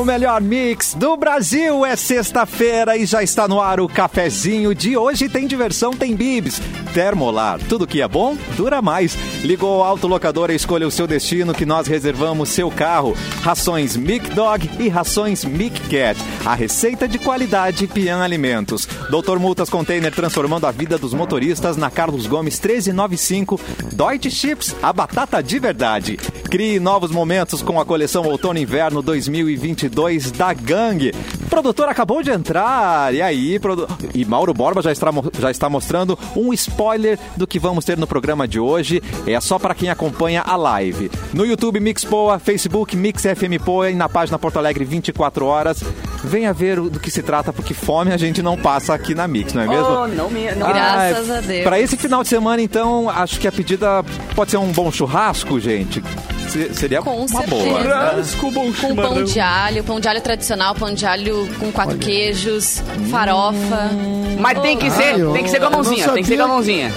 [0.00, 4.96] O melhor mix do Brasil é sexta-feira e já está no ar o cafezinho de
[4.96, 5.28] hoje.
[5.28, 6.58] Tem diversão, tem bibs,
[6.94, 7.60] termolar.
[7.68, 9.14] Tudo que é bom dura mais.
[9.44, 13.14] Ligou o autolocador e escolha o seu destino que nós reservamos seu carro.
[13.42, 16.18] Rações Mic Dog e rações Mic Cat.
[16.46, 18.88] A receita de qualidade Pian Alimentos.
[19.10, 23.60] Doutor Multas Container transformando a vida dos motoristas na Carlos Gomes 1395.
[23.92, 26.16] Deutsche Chips, a batata de verdade.
[26.50, 29.89] Crie novos momentos com a coleção Outono Inverno 2022
[30.32, 31.12] da Gang.
[31.44, 33.12] O produtor acabou de entrar.
[33.14, 33.86] E aí, produ...
[34.14, 38.06] e Mauro Borba já está, já está mostrando um spoiler do que vamos ter no
[38.06, 39.02] programa de hoje.
[39.26, 41.10] É só para quem acompanha a live.
[41.34, 45.82] No YouTube Mix Poa, Facebook Mix FM Poa e na página Porto Alegre 24 horas.
[46.22, 49.26] Venha ver o- do que se trata, porque fome a gente não passa aqui na
[49.26, 49.86] Mix, não é mesmo?
[49.86, 50.50] Oh, não me...
[50.54, 50.68] Não.
[50.68, 51.64] Graças a Deus.
[51.64, 54.04] Para esse final de semana, então, acho que a pedida
[54.36, 56.02] pode ser um bom churrasco, gente.
[56.50, 57.50] Se- Seria Com uma certeza.
[57.64, 57.82] boa.
[57.82, 61.96] Churrasco, bom Com pão de alho, pão de alho tradicional, pão de alho com quatro
[61.98, 63.90] queijos, farofa.
[64.38, 66.28] Mas tem que ser, eu- tem que ser com a eu não mãozinha, tem que
[66.28, 66.54] ser com a sabia.
[66.54, 66.92] mãozinha.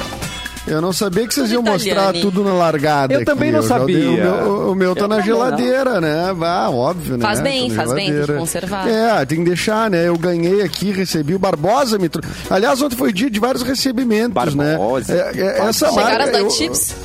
[0.65, 3.13] Eu não sabia que vocês iam mostrar tudo na largada.
[3.13, 3.67] Eu também não aqui.
[3.67, 3.97] já sabia.
[3.99, 6.33] dei- O meu, o meu tá Eu na geladeira, né?
[6.41, 7.21] Ah, óbvio, né?
[7.21, 8.87] Faz bem, Tá na faz bem, tem que conservar.
[8.89, 10.07] É, tem que deixar, né?
[10.07, 14.31] Eu ganhei aqui, recebi o Barbosa me trou- Aliás, ontem foi dia de vários recebimentos,
[14.33, 15.13] Barbosa.
[15.13, 15.31] né?
[15.35, 16.95] É, é, essa Chegaram marca, as eu- Chips?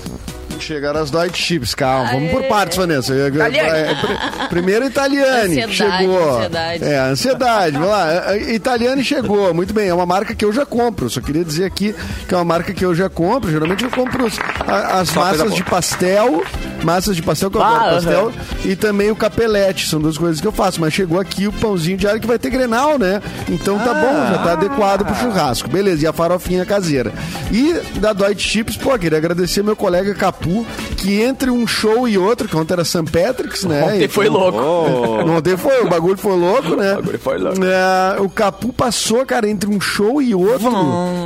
[0.61, 2.12] Chegaram as Deutsche Chips, calma.
[2.12, 3.14] Vamos por partes, Vanessa.
[3.14, 3.59] Italiane.
[3.69, 6.37] é, pri- Primeiro Italiane, que Ansiedade, chegou.
[6.37, 6.84] ansiedade.
[6.84, 7.73] É, ansiedade.
[7.75, 8.12] Vamos lá.
[8.12, 9.55] É, é, Italiane chegou.
[9.55, 9.89] Muito bem.
[9.89, 11.09] É uma marca que eu já compro.
[11.09, 11.95] Só queria dizer aqui
[12.27, 13.51] que é uma marca que eu já compro.
[13.51, 16.42] Geralmente eu compro os- a- as coisa massas de pastel.
[16.83, 18.33] Massas de pastel, que eu Ah, adoro pastel.
[18.64, 19.89] E também o capelete.
[19.89, 20.81] São duas coisas que eu faço.
[20.81, 23.20] Mas chegou aqui o pãozinho de alho que vai ter grenal, né?
[23.48, 25.69] Então tá bom, já tá adequado pro churrasco.
[25.69, 26.05] Beleza.
[26.05, 27.12] E a farofinha caseira.
[27.53, 30.48] E da Deutsche Chips, pô, queria agradecer meu colega Capu,
[30.97, 33.05] que entre um show e outro, que ontem era St.
[33.11, 33.83] Patrick's, né?
[33.85, 34.59] Ontem E foi louco.
[34.59, 35.31] Oh.
[35.31, 36.92] Ontem foi, o bagulho foi louco, né?
[36.92, 37.59] O bagulho foi louco.
[37.64, 40.69] É, o Capu passou, cara, entre um show e outro.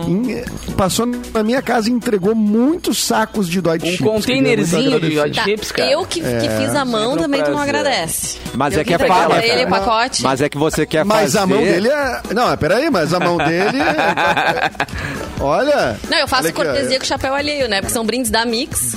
[0.09, 0.43] em-
[0.77, 4.27] passou na minha casa e entregou muitos sacos de Deutsche Um Chips.
[4.27, 5.15] Queria containerzinho de agradecer.
[5.23, 5.91] Deutsche Chips, cara.
[5.91, 7.77] Eu que, que fiz a mão um também tu não prazer.
[7.77, 8.39] agradece.
[8.55, 9.31] Mas Eu é que é entreguei fácil.
[9.31, 10.23] pra ele o pacote.
[10.23, 11.39] Mas é que você quer Mas fazer.
[11.39, 12.21] a mão dele é.
[12.35, 13.79] Não, peraí, mas a mão dele.
[15.41, 15.97] Olha.
[16.09, 17.81] Não, eu faço olha aqui, cortesia com chapéu alheio, né?
[17.81, 18.95] Porque são brindes da Mix.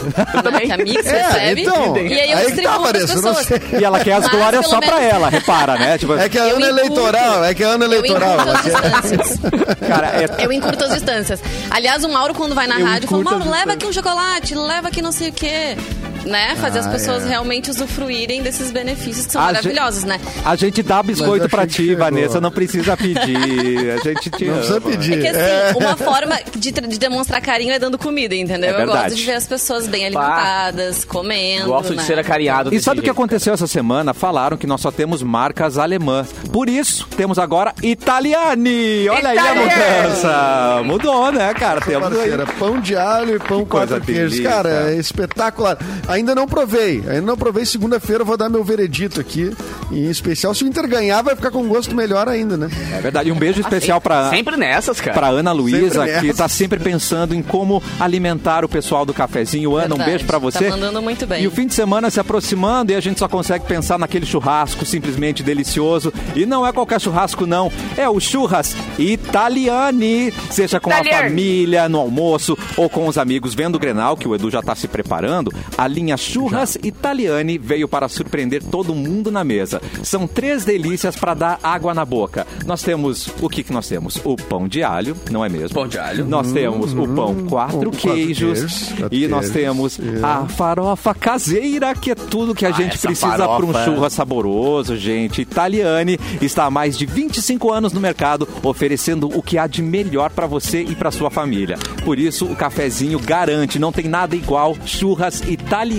[0.52, 0.59] Né?
[0.62, 1.62] Que a Mix É, recebe.
[1.62, 1.98] então.
[1.98, 3.72] e aí eu aí que tá, distribuo pras Vanessa, eu pessoas.
[3.81, 5.98] E ela quer as glórias só pra menos- ela, repara, né?
[5.98, 6.80] Tipo, É que é Eu ano encurto.
[6.80, 8.34] eleitoral, é que é ano Eu eleitoral.
[8.34, 9.40] encurto ela as quer- distâncias.
[9.88, 11.40] cara, é Eu encurto as distâncias.
[11.70, 14.56] Aliás, o Mauro, quando vai na Eu rádio, fala, encurto Mauro, leva aqui um chocolate,
[14.56, 15.78] leva aqui não sei o quê.
[16.25, 16.56] Né?
[16.56, 17.30] Fazer as Ah, pessoas é.
[17.30, 20.19] realmente usufruirem desses benefícios que são A maravilhosos, né?
[20.44, 21.97] a gente dá biscoito pra ti, chegou.
[21.97, 23.91] Vanessa, não precisa pedir.
[23.91, 24.58] A gente te Não ama.
[24.62, 25.14] precisa pedir.
[25.14, 25.74] É que assim, É.
[25.78, 28.75] uma forma de, de demonstrar carinho é dando comida, entendeu?
[28.75, 31.68] É eu gosto de ver as pessoas bem alimentadas, comendo.
[31.68, 32.03] Gosto de né?
[32.03, 34.14] ser acarinhado E sabe o que aconteceu essa semana?
[34.14, 36.30] Falaram que nós só temos marcas alemãs.
[36.52, 39.08] Por isso, temos agora Italiani.
[39.09, 40.81] Olha aí a mudança.
[40.84, 41.81] Mudou, né, cara?
[41.81, 42.31] Temos aí.
[42.59, 44.44] Pão de alho e pão com delícia.
[44.50, 45.78] Cara, é espetacular.
[46.16, 47.66] Ainda não provei, ainda não provei.
[47.66, 49.52] Segunda-feira eu vou dar meu veredito aqui.
[49.92, 52.70] Em especial, se o Inter ganhar, vai ficar com gosto melhor ainda, né?
[52.96, 53.30] É verdade.
[53.30, 55.14] E um beijo especial pra, Sempre nessas, cara.
[55.14, 59.76] pra Ana Luísa, que tá sempre pensando em como alimentar o pessoal do cafezinho.
[59.76, 60.09] Ana, um Verdade.
[60.09, 60.70] beijo pra Tá você.
[60.70, 61.44] mandando muito bem.
[61.44, 64.86] E o fim de semana se aproximando e a gente só consegue pensar naquele churrasco
[64.86, 66.14] simplesmente delicioso.
[66.36, 67.72] E não é qualquer churrasco, não.
[67.97, 70.32] É o churras Italiani.
[70.50, 71.30] Seja com a Italiani.
[71.30, 74.76] família, no almoço ou com os amigos vendo o Grenal, que o Edu já tá
[74.76, 75.52] se preparando.
[75.78, 79.81] A linha Churras Italiani veio para surpreender todo mundo na mesa.
[80.03, 82.45] São três delícias para dar água na boca.
[82.66, 84.19] Nós temos o que que nós temos?
[84.23, 85.73] O pão de alho, não é mesmo?
[85.73, 86.25] Pão de alho.
[86.25, 90.23] Nós temos o pão quatro Hum, quatro queijos queijos, quatro e nós queijos, temos é.
[90.23, 93.85] a farofa caseira, que é tudo que a Ah, gente precisa para um farofa.
[93.85, 95.41] churras saboroso, gente.
[95.41, 100.29] Italiane está há mais de 25 anos no mercado, oferecendo o que há de melhor
[100.29, 101.77] para você e para sua família.
[102.03, 104.75] Por isso, o cafezinho garante, não tem nada igual.
[104.85, 105.41] Churras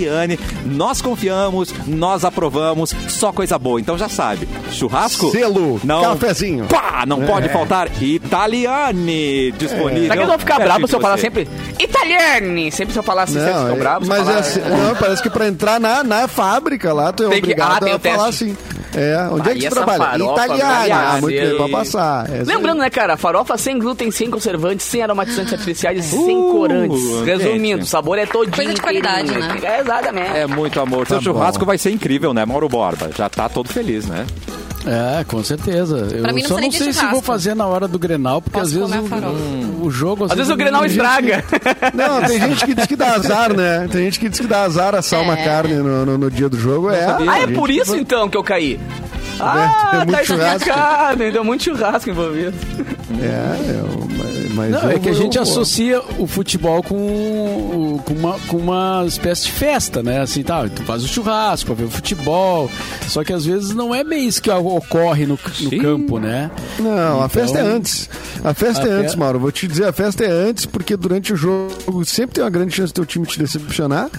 [0.03, 0.39] Italiane.
[0.65, 3.79] Nós confiamos, nós aprovamos, só coisa boa.
[3.79, 5.31] Então já sabe, churrasco?
[5.31, 6.01] Selo, não.
[6.01, 6.65] cafezinho.
[6.65, 7.49] Pá, não pode É.
[7.49, 10.03] faltar Italiane disponível.
[10.03, 11.47] Será que eles vão ficar bravos se eu falar sempre
[11.79, 12.71] Italiani?
[12.71, 14.07] Sempre se eu falar assim, sempre Não, ficam é- bravos.
[14.07, 17.29] mas falar, é assim, não, parece que pra entrar na, na fábrica lá, tu é
[17.29, 18.43] Tem que- obrigado ah, tem a falar teste.
[18.45, 18.57] assim.
[18.97, 19.97] É, onde é Aí que essa trabalha?
[19.99, 20.95] farofa, Italiana.
[21.09, 22.29] Ah, muito bem, e- pra passar.
[22.29, 26.51] É, Lembrando, né, cara, farofa sem glúten, sem conservantes, sem aromatizantes artificiais e sem Uh,
[26.51, 27.21] corantes.
[27.25, 28.55] Resumindo, o sabor é todinho.
[28.55, 29.57] Coisa de qualidade, né?
[29.63, 30.37] É, exatamente.
[30.37, 31.07] É muito amor.
[31.07, 31.65] Seu Tá churrasco bom.
[31.67, 33.09] vai ser incrível, né, Mauro Borba?
[33.15, 34.25] Já tá todo feliz, né?
[34.87, 36.07] É, com certeza.
[36.11, 38.83] Eu mim não só não sei se vou fazer na hora do Grenal, porque Posso
[38.83, 39.11] às vezes
[39.81, 40.25] o, o jogo...
[40.25, 41.43] Às vezes o Grenal estraga.
[41.93, 43.87] Não, tem gente que diz que dá azar, né?
[43.91, 45.43] Tem gente que diz que dá azar assar uma É.
[45.43, 46.89] carne no, no- no dia do jogo.
[46.89, 47.05] É.
[47.27, 48.79] Ah, é por que- isso então que eu caí.
[49.39, 50.57] Ah, É muito tá churrasco.
[50.69, 51.31] explicado.
[51.31, 52.53] Deu muito churrasco envolvido.
[53.21, 54.26] É, eu- mas-
[54.57, 58.57] mas Não, eu é que a gente eu associa o futebol com, com, uma, com
[58.57, 60.21] uma espécie de festa, né?
[60.21, 62.69] Assim, tá, tu faz o churrasco pra ver o futebol.
[63.07, 66.49] Só que às vezes não é bem isso que ocorre no, no campo, né?
[66.79, 68.09] Não, a festa é Então- antes.
[68.43, 69.39] A festa A é antes, fe- Mauro.
[69.39, 72.73] Vou te dizer, a festa é antes, porque durante o jogo sempre tem uma grande
[72.75, 74.09] chance do teu time te decepcionar,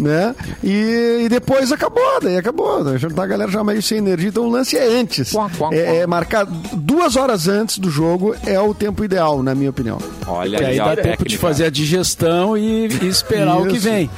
[0.00, 0.34] né?
[0.62, 2.98] E, e depois acabou, daí acabou.
[2.98, 4.28] Já tá a galera já meio sem energia.
[4.28, 5.30] Então o lance é antes.
[5.32, 5.94] Quá, quá, é, quá.
[5.94, 9.87] é marcar duas horas antes do jogo é o tempo ideal, na minha opinião.
[10.26, 13.88] Olha Que aí dá tempo de fazer a digestão e, e esperar o que Isso.
[13.88, 14.10] vem.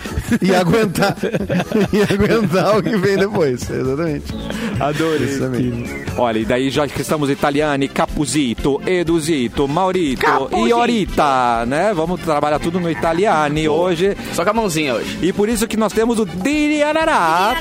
[0.43, 1.17] E aguentar.
[1.93, 3.69] e aguentar o que vem depois.
[3.71, 4.35] Exatamente.
[4.81, 5.29] Adorei.
[5.29, 5.91] Exatamente.
[6.17, 10.69] Olha, e daí já que estamos italiani, Capuzito, Eduzito, Maurito Capuzito.
[10.69, 11.93] e Orita, né?
[11.95, 14.17] Vamos trabalhar tudo no italiani hoje.
[14.35, 15.19] Só com a mãozinha hoje.
[15.23, 17.55] E por isso que nós temos o Diriarará.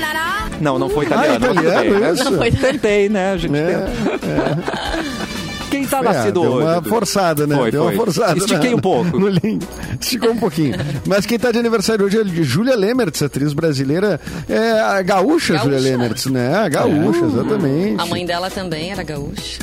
[0.61, 1.45] Não, não foi italiano.
[1.45, 2.11] Ah, italiano, bem, né?
[2.11, 2.23] isso?
[2.31, 3.31] Não foi- Tentei, né?
[3.33, 5.38] A gente É, tenta.
[5.69, 6.67] Quem tá É, nascido deu hoje?
[6.67, 7.55] uma forçada, né?
[7.55, 7.93] Foi, deu foi.
[7.95, 8.37] uma forçada.
[8.37, 9.17] Estiquei na- um pouco.
[9.19, 9.65] No link.
[9.99, 10.75] Esticou um pouquinho.
[11.05, 14.19] Mas quem tá de aniversário hoje é Júlia Lemertz, atriz brasileira.
[14.47, 15.63] É a gaúcha, Gaúcha.
[15.69, 16.55] Júlia Lemertz, né?
[16.55, 18.01] A gaúcha, exatamente.
[18.01, 19.59] A mãe dela também era gaúcha.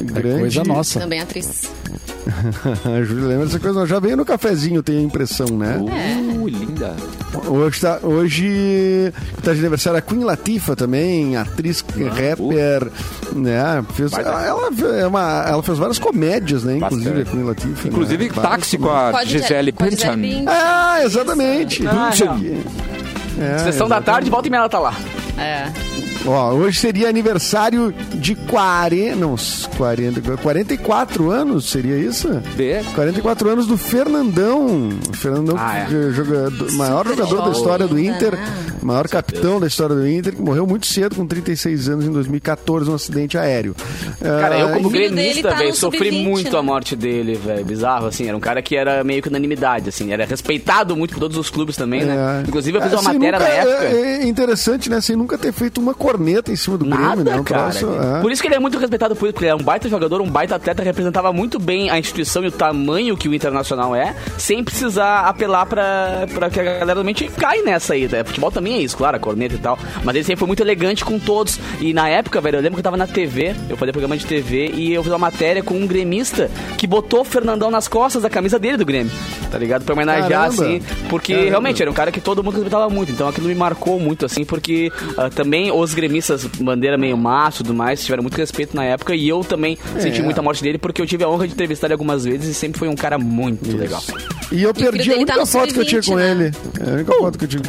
[0.00, 0.40] Grande.
[0.40, 1.00] Coisa nossa.
[1.00, 1.68] Também atriz.
[2.84, 5.78] a Júlia Lemertz, essa coisa já veio no cafezinho, tenho a impressão, né?
[5.78, 6.94] Uh, linda.
[7.46, 12.90] Hoje tá, hoje tá de aniversário a Queen Latifah também, atriz, rapper,
[13.34, 13.84] né?
[13.94, 14.46] Fez, dar.
[14.46, 16.76] ela, é uma, ela fez várias comédias, né?
[16.76, 17.28] Inclusive Bastante.
[17.28, 17.88] a Queen Latifah.
[17.88, 18.42] Inclusive, né?
[18.42, 20.44] Táxi com a Gisele Bündchen.
[20.46, 21.86] Ah, exatamente.
[21.86, 22.10] Ah,
[23.40, 24.94] É, Sessão da tarde, volta e meia ela tá lá.
[25.36, 26.07] É.
[26.26, 29.34] Ó, hoje seria aniversário de 40, não,
[29.76, 32.28] 40, 44 anos, seria isso?
[32.56, 34.88] De- 44 anos do Fernandão.
[35.10, 35.86] O Fernandão, Ah, é.
[36.12, 38.38] jogador, maior jogador da história do Inter,
[38.78, 38.86] né?
[38.86, 42.88] maior capitão da história do Inter, que morreu muito cedo, com 36 anos, em 2014,
[42.88, 43.74] num acidente aéreo.
[44.20, 46.58] Cara, eu como o filho dele gremista, tá velho, sofri sub-20, muito né?
[46.58, 47.64] a morte dele, velho.
[47.64, 48.26] Bizarro, assim.
[48.28, 50.12] Era um cara que era meio que unanimidade, assim.
[50.12, 52.42] Era respeitado muito por todos os clubes também, né?
[52.44, 52.48] É.
[52.48, 53.84] Inclusive, eu fiz uma Sem matéria nunca- na época.
[53.84, 55.00] É, é interessante, né?
[55.00, 57.40] Sem nunca ter feito uma corneta em cima do Nada, Grêmio, né?
[57.40, 57.70] Um cara.
[57.70, 57.86] troço,
[58.16, 58.20] é.
[58.20, 60.20] Por isso que ele é muito respeitado por isso, porque ele é um baita jogador,
[60.20, 64.14] um baita atleta, representava muito bem a instituição e o tamanho que o Internacional é,
[64.36, 68.08] sem precisar apelar pra, pra que a galera realmente cai nessa aí.
[68.08, 68.24] Né?
[68.24, 69.78] Futebol também é isso, claro, a corneta e tal.
[70.04, 71.58] Mas ele sempre foi muito elegante com todos.
[71.80, 74.26] E na época, velho, eu lembro que eu tava na TV, eu fazia programa de
[74.26, 78.22] TV, e eu fiz uma matéria com um gremista que botou o Fernandão nas costas
[78.22, 79.12] da camisa dele do Grêmio.
[79.50, 79.84] Tá ligado?
[79.84, 80.62] Pra homenagear, Caramba.
[80.62, 80.82] assim.
[81.08, 81.50] Porque Caramba.
[81.50, 83.12] realmente era um cara que todo mundo respeitava muito.
[83.12, 87.64] Então aquilo me marcou muito, assim, porque ah, também os gremistas, bandeira meio maço e
[87.64, 89.14] tudo mais, tiveram muito respeito na época.
[89.14, 90.22] E eu também senti É.
[90.22, 92.78] muita morte dele, porque eu tive a honra de entrevistar ele algumas vezes e sempre
[92.78, 94.02] foi um cara muito legal.
[94.52, 96.30] E eu perdi a tá única no foto que eu tinha sub-20, com né?
[96.30, 96.52] ele.
[96.86, 97.62] É a única foto que eu tinha.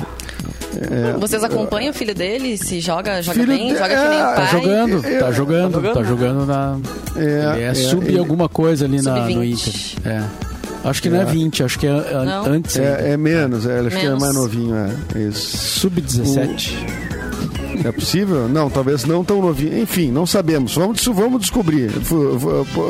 [1.20, 2.58] Vocês acompanham o filho dele?
[2.58, 3.74] Se joga, joga Filho bem?
[3.74, 4.46] de- Joga que nem é, o tá pai?
[4.46, 5.94] Tá jogando, eu- tá jogando, jogando?
[5.94, 6.78] tá jogando na.
[7.16, 7.22] É,
[7.56, 9.98] ele é, é, sub ele- alguma coisa ali na, no Sub-20.
[10.02, 10.12] Inter.
[10.14, 10.24] É.
[10.82, 11.92] Acho que não é 20, acho que é
[12.26, 12.46] Não?
[12.46, 12.78] antes.
[12.78, 14.22] É, é menos, é, acho que é Menos.
[14.22, 15.20] mais novinho, é.
[15.20, 15.80] Isso.
[15.82, 16.74] Sub-17.
[17.84, 18.48] É possível?
[18.50, 19.80] Não, talvez não tão novinho.
[19.82, 20.76] Enfim, não sabemos.
[20.76, 21.92] Vamos, vamos descobrir.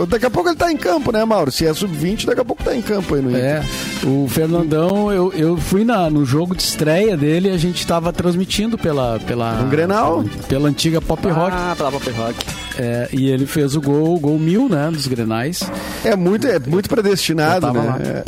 [0.07, 1.51] Daqui a pouco ele tá em campo, né, Mauro?
[1.51, 3.43] Se é sub-20, daqui a pouco tá em campo aí no Inter.
[3.43, 3.63] É,
[4.05, 8.77] o Fernandão, eu, eu fui na, no jogo de estreia dele, a gente tava transmitindo
[8.77, 9.19] pela.
[9.19, 10.23] pela Um Grenal?
[10.47, 11.51] Pela antiga Pop Rock.
[11.53, 12.35] Ah, pela Pop Rock.
[12.81, 15.69] É, e ele fez o gol, o gol mil, né, dos Grenais.
[16.05, 18.23] É muito, é muito predestinado, né?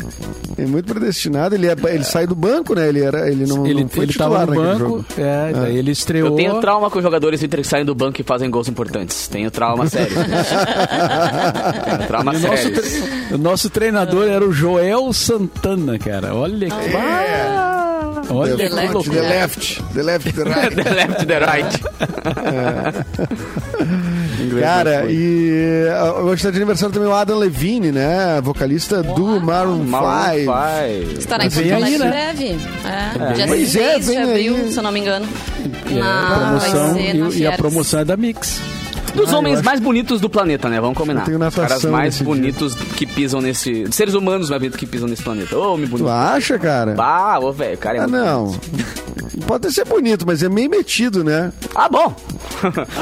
[0.58, 1.54] É, é muito predestinado.
[1.54, 2.86] Ele, é, ele sai do banco, né?
[2.86, 5.04] Ele, era, ele não, ele não foi ele titular no naquele banco, jogo.
[5.16, 6.28] é, daí ele estreou.
[6.28, 9.26] Eu tenho trauma com jogadores que saem do banco e fazem gols importantes.
[9.26, 10.12] Tenho trauma sério.
[11.84, 12.74] Tenho trauma sério.
[12.74, 16.34] tre- o nosso treinador era o Joel Santana, cara.
[16.34, 17.71] Olha que.
[18.30, 19.02] Olha The que left.
[19.12, 20.74] The left, the left, the right.
[20.82, 21.80] The left, the right.
[24.42, 28.40] Inglês Cara, e ah, hoje está de aniversário também o Adam Levine, né?
[28.42, 29.90] Vocalista do Maroon 5.
[29.90, 31.18] Maroon five.
[31.18, 32.08] Estará em Porto Alegre em né?
[32.10, 32.58] breve.
[32.84, 34.72] É, dia Pois é, 6 de vem abril, aí.
[34.72, 35.28] se eu não me engano.
[35.90, 38.60] É, Na, a promoção, vai ser na e, e a promoção é da Mix.
[39.14, 40.80] Dos Ah, homens acho- mais bonitos do planeta, né?
[40.80, 41.20] Vamos combinar.
[41.28, 42.26] Eu tenho caras mais nesse dia.
[42.26, 43.84] bonitos que pisam nesse.
[43.92, 45.56] Seres humanos mais bonitos que pisam nesse planeta.
[45.56, 46.08] Ô, me Tu bonito.
[46.08, 46.94] acha, cara?
[46.94, 48.46] Bah, ô, velho, o cara é Ah, muito não.
[48.46, 49.02] bonito.
[49.46, 51.52] Pode ser bonito, mas é meio metido, né?
[51.74, 52.14] Ah, bom.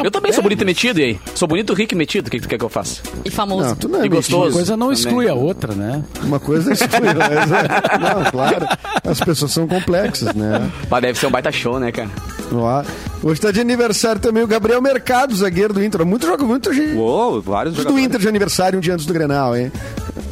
[0.03, 1.21] eu também sou bonito e metido, e aí?
[1.35, 2.27] Sou bonito, rico e metido.
[2.29, 3.03] O que, que tu quer que eu faça?
[3.25, 3.69] E famoso.
[3.69, 4.47] Não, tu não é E gostoso.
[4.47, 5.01] Uma coisa não Também.
[5.01, 6.03] exclui a outra, né?
[6.23, 8.01] Uma coisa exclui a outra.
[8.01, 8.67] Não, claro.
[9.05, 10.71] As pessoas são complexas, né?
[10.91, 12.09] Mas deve ser um baita show, né, cara?
[12.53, 12.83] Ó,
[13.23, 16.05] Hoje está de aniversário também o Gabriel Mercado, zagueiro do Inter.
[16.07, 17.99] Muito jogo, muito gente Uou, vários do.
[17.99, 19.71] Inter de aniversário um dia antes do Grenal, hein?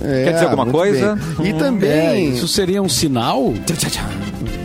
[0.03, 1.17] É, Quer dizer alguma muito coisa?
[1.37, 1.47] bem.
[1.47, 3.53] E É, também, isso seria um sinal?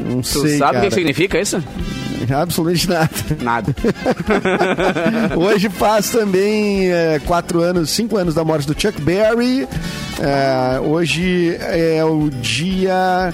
[0.09, 1.61] não Tu sei, sabe o que significa isso?
[2.33, 3.09] Absolutamente nada.
[3.41, 3.75] Nada.
[5.37, 9.67] Hoje faz também é, quatro anos, cinco anos da morte do Chuck Berry.
[10.19, 13.33] É, hoje é o dia.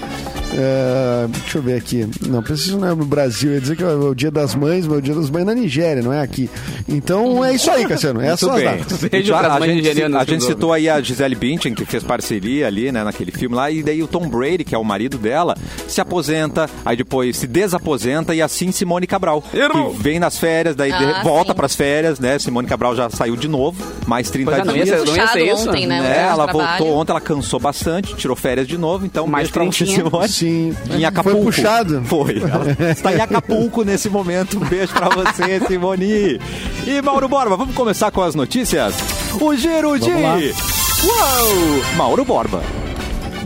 [0.52, 2.06] É, deixa eu ver aqui.
[2.26, 3.50] Não, preciso não é no Brasil.
[3.50, 5.44] Eu ia dizer que é o dia das mães, mas é o dia das mães
[5.46, 6.48] na Nigéria, não é aqui.
[6.88, 8.20] Então é isso aí, Cassiano.
[8.20, 8.64] As bem.
[8.64, 8.98] datas.
[9.04, 12.66] Beijo Claro, pras a gente, a gente citou aí a Gisele Bündchen, que fez parceria
[12.66, 15.56] ali, né, naquele filme lá, e daí o Tom Brady, que é o marido dela,
[15.86, 19.92] se aposenta, aí depois se desaposenta e assim Simone Cabral, Errou.
[19.94, 21.56] que vem nas férias, daí Ah, volta sim.
[21.56, 24.84] pras férias, né, Simone Cabral já saiu de novo, mais 30 Pois é, não ia
[24.84, 25.00] dias.
[25.00, 26.00] ser- não ia ser isso, ontem, né?
[26.00, 26.78] né, de ela trabalho.
[26.78, 29.86] voltou ontem, ela cansou bastante, tirou férias de novo, então Mais beijo pra.
[29.86, 30.28] Simone.
[30.40, 30.74] Sim.
[30.90, 31.36] Em Acapulco.
[31.38, 32.02] Foi puxado.
[32.04, 32.38] Foi.
[32.38, 34.56] Ela está em Acapulco nesse momento.
[34.56, 36.40] Um beijo pra você, Simone.
[36.86, 38.94] E Mauro Borba, vamos começar com as notícias?
[39.38, 40.10] O Giro de...
[40.10, 41.84] Uou!
[41.96, 42.62] Mauro Borba.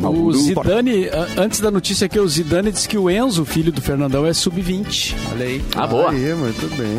[0.02, 0.32] O.
[0.32, 4.32] Zidane, antes da notícia aqui, o Zidane disse que o Enzo, filho do Fernandão, é
[4.32, 5.14] sub-20.
[5.32, 5.64] Olha aí.
[5.76, 6.10] Ah, boa.
[6.10, 6.98] Aí, muito bem.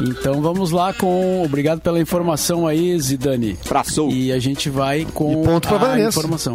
[0.00, 1.42] Então vamos lá com.
[1.44, 3.56] Obrigado pela informação aí, Zidane.
[3.64, 4.08] Abraço.
[4.10, 6.18] E a gente vai com E ponto pra a Vanessa.
[6.18, 6.54] informação.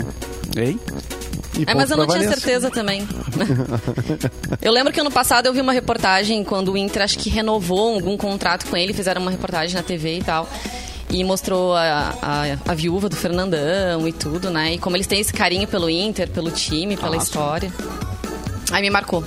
[0.57, 0.79] Hein?
[1.61, 2.39] E É, mas eu não tinha Vanessa.
[2.39, 3.07] certeza também.
[4.61, 7.95] eu lembro que ano passado eu vi uma reportagem quando o Inter acho que renovou
[7.95, 10.49] algum contrato com ele, fizeram uma reportagem na TV e tal.
[11.09, 14.73] E mostrou a, a, a viúva do Fernandão e tudo, né?
[14.73, 17.71] E como eles têm esse carinho pelo Inter, pelo time, pela história.
[18.71, 19.23] Aí me marcou.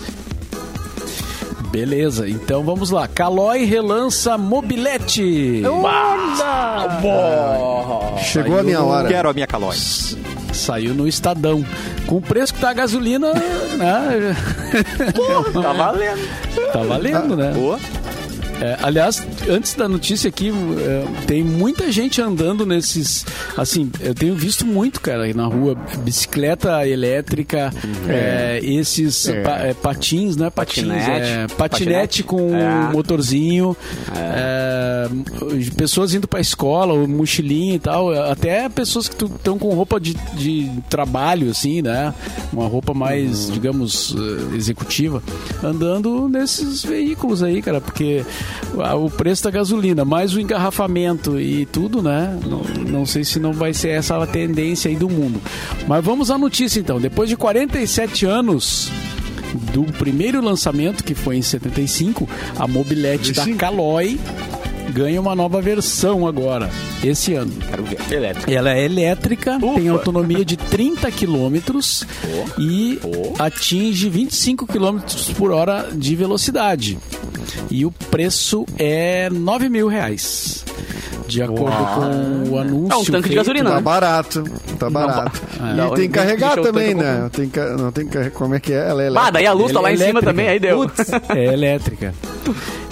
[1.75, 3.09] Beleza, então vamos lá.
[3.09, 5.61] Calói relança mobilete.
[8.23, 9.09] Chegou a minha hora.
[9.09, 9.77] Quero a minha calói.
[10.53, 11.65] Saiu no Estadão.
[12.07, 14.37] Com o preço que tá a gasolina, né?
[15.63, 16.73] Tá valendo.
[16.73, 17.53] Tá valendo, né?
[17.53, 17.79] Boa.
[18.61, 23.27] É, aliás, antes da notícia aqui, é, tem muita gente andando nesses.
[23.57, 25.77] Assim, eu tenho visto muito, cara, na rua.
[26.05, 27.73] Bicicleta elétrica,
[28.09, 31.21] é, esses pa- é, patins, não é patins, Patinete.
[31.31, 32.93] é patinete, com É.
[32.93, 33.77] motorzinho,
[34.17, 35.09] é,
[35.77, 40.71] pessoas indo pra escola, mochilinha e tal, até pessoas que estão com roupa de, de
[40.89, 42.15] trabalho, assim, né?
[42.53, 44.15] Uma roupa mais, digamos,
[44.53, 45.23] eh, executiva,
[45.63, 48.25] andando nesses veículos aí, cara, porque
[48.97, 52.39] o preço da gasolina, mais o engarrafamento e tudo, né?
[52.47, 55.41] Não, não sei se não vai ser essa a tendência aí do mundo.
[55.87, 57.01] Mas vamos à notícia então.
[57.01, 58.91] Depois de 47 anos
[59.73, 63.59] do primeiro lançamento, que foi em 75, a mobilete da 75.
[63.59, 64.19] Caloi
[64.91, 66.71] ganha uma nova versão agora,
[67.03, 67.53] esse ano.
[67.69, 67.99] Quero ver.
[68.13, 68.51] Elétrico.
[68.51, 69.75] Ela é elétrica, Ufa.
[69.81, 72.07] tem autonomia de 30 quilômetros
[72.59, 72.99] e
[73.39, 76.99] atinge 25 quilômetros por hora de velocidade.
[77.71, 80.65] E o preço é 9 mil reais.
[81.27, 82.93] De acordo com o anúncio.
[82.93, 83.83] É um tanque de gasolina, Tá né?
[83.83, 84.45] barato,
[84.79, 85.41] tá barato.
[85.75, 87.31] Não, e tem que carregar também, né?
[87.33, 88.91] Tem que, não tem que, como é que é?
[88.91, 90.27] Ela é Ah, daí a luz tá lá é em cima elétrica.
[90.31, 90.85] também, aí deu.
[91.35, 92.15] É elétrica.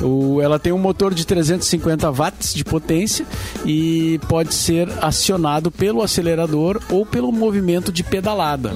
[0.02, 3.24] O- ela tem um motor de 350 watts de potência
[3.64, 8.72] e pode ser acionado pelo acelerador ou pelo movimento de pedalada.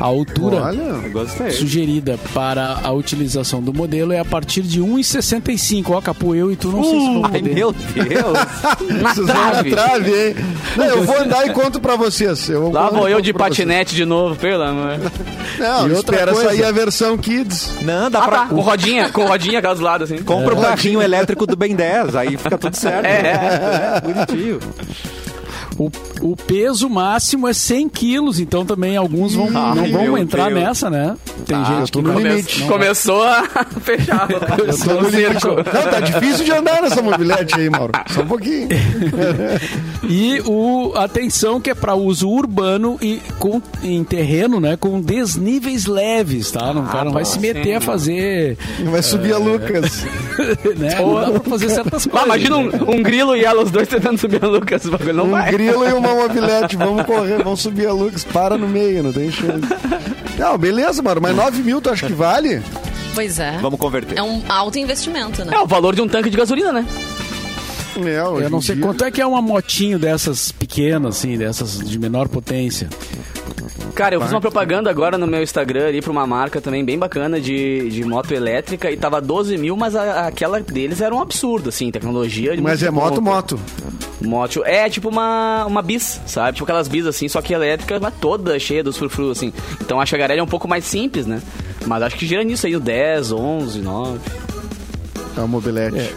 [0.00, 5.90] A altura Olha, sugerida para a utilização do modelo é a partir de 1,65.
[5.92, 7.54] Ó, Capu, eu e tu não sei se vão Ai, poder.
[7.54, 9.00] meu Deus.
[9.00, 9.70] Na vocês vão na trave.
[9.70, 10.36] trave, hein?
[10.76, 12.48] Não, eu vou andar e conto pra vocês.
[12.48, 13.58] Eu Lá vou eu de pra vocês.
[13.58, 14.98] patinete de novo, pelo amor.
[15.58, 17.68] Não, E outra espera coisa- sair a versão Kids.
[17.82, 18.38] Não, dá Ah, pra...
[18.38, 18.46] tá.
[18.46, 20.11] Com rodinha, com rodinha aquelas do lado, assim.
[20.20, 23.06] Compra o carrinho elétrico do Ben 10, aí fica tudo certo.
[23.06, 23.32] É.
[23.32, 24.58] É, bonitinho.
[25.86, 30.48] O, o peso máximo é 100 quilos, então também alguns vão, Ai, não vão entrar
[30.50, 30.60] Deus.
[30.60, 31.16] nessa, né?
[31.46, 32.60] Tem eu gente que no não limite.
[32.60, 33.42] não Começou a
[33.82, 35.56] fechar o.
[35.56, 37.92] Não, tá difícil de andar nessa mobilete aí, Mauro.
[38.10, 38.68] Só um pouquinho.
[40.08, 45.86] E o atenção que é para uso urbano e com, em terreno, né, com desníveis
[45.86, 46.72] leves, tá?
[46.74, 48.58] Não, o cara não vai se meter sim, a fazer,
[48.90, 50.04] Vai subir a Lucas.
[50.76, 50.96] né?
[51.00, 52.26] Não dá pra fazer certas Ah, coisas.
[52.26, 52.84] imagina né?
[52.86, 54.82] um, um grilo e ela, os dois tentando subir a Lucas.
[54.84, 55.50] Não Um vai.
[55.52, 56.76] grilo e uma mobilete.
[56.76, 58.24] Vamos correr, vamos subir a Lucas.
[58.24, 59.66] Para no meio, não tem chance.
[60.38, 61.20] Não, beleza, Mauro.
[61.20, 62.62] Mas 9 mil tu acha que vale?
[63.14, 63.58] Pois é.
[63.60, 64.18] Vamos converter.
[64.18, 65.54] É um alto investimento, né?
[65.54, 66.86] É o valor de um tanque de gasolina, né?
[67.96, 71.36] É, hoje Eu não sei dia- quanto é que é uma motinho dessas pequenas, assim,
[71.36, 72.88] dessas de menor potência.
[73.94, 76.98] Cara, eu fiz uma propaganda agora no meu Instagram ali pra uma marca também bem
[76.98, 81.20] bacana de, de moto elétrica e tava 12 mil, mas a- aquela deles era um
[81.20, 82.56] absurdo, assim, tecnologia.
[82.56, 83.60] de Mas é moto, moto.
[84.22, 84.62] Moto.
[84.64, 86.52] É tipo uma, uma bis, sabe?
[86.54, 89.52] Tipo aquelas bis assim, só que elétrica, mas toda cheia dos frufru, assim.
[89.82, 91.42] Então acho que a garagem é um pouco mais simples, né?
[91.86, 94.18] Mas acho que gira nisso aí, no 10, 11, 9.
[95.36, 96.14] É uma mobilete.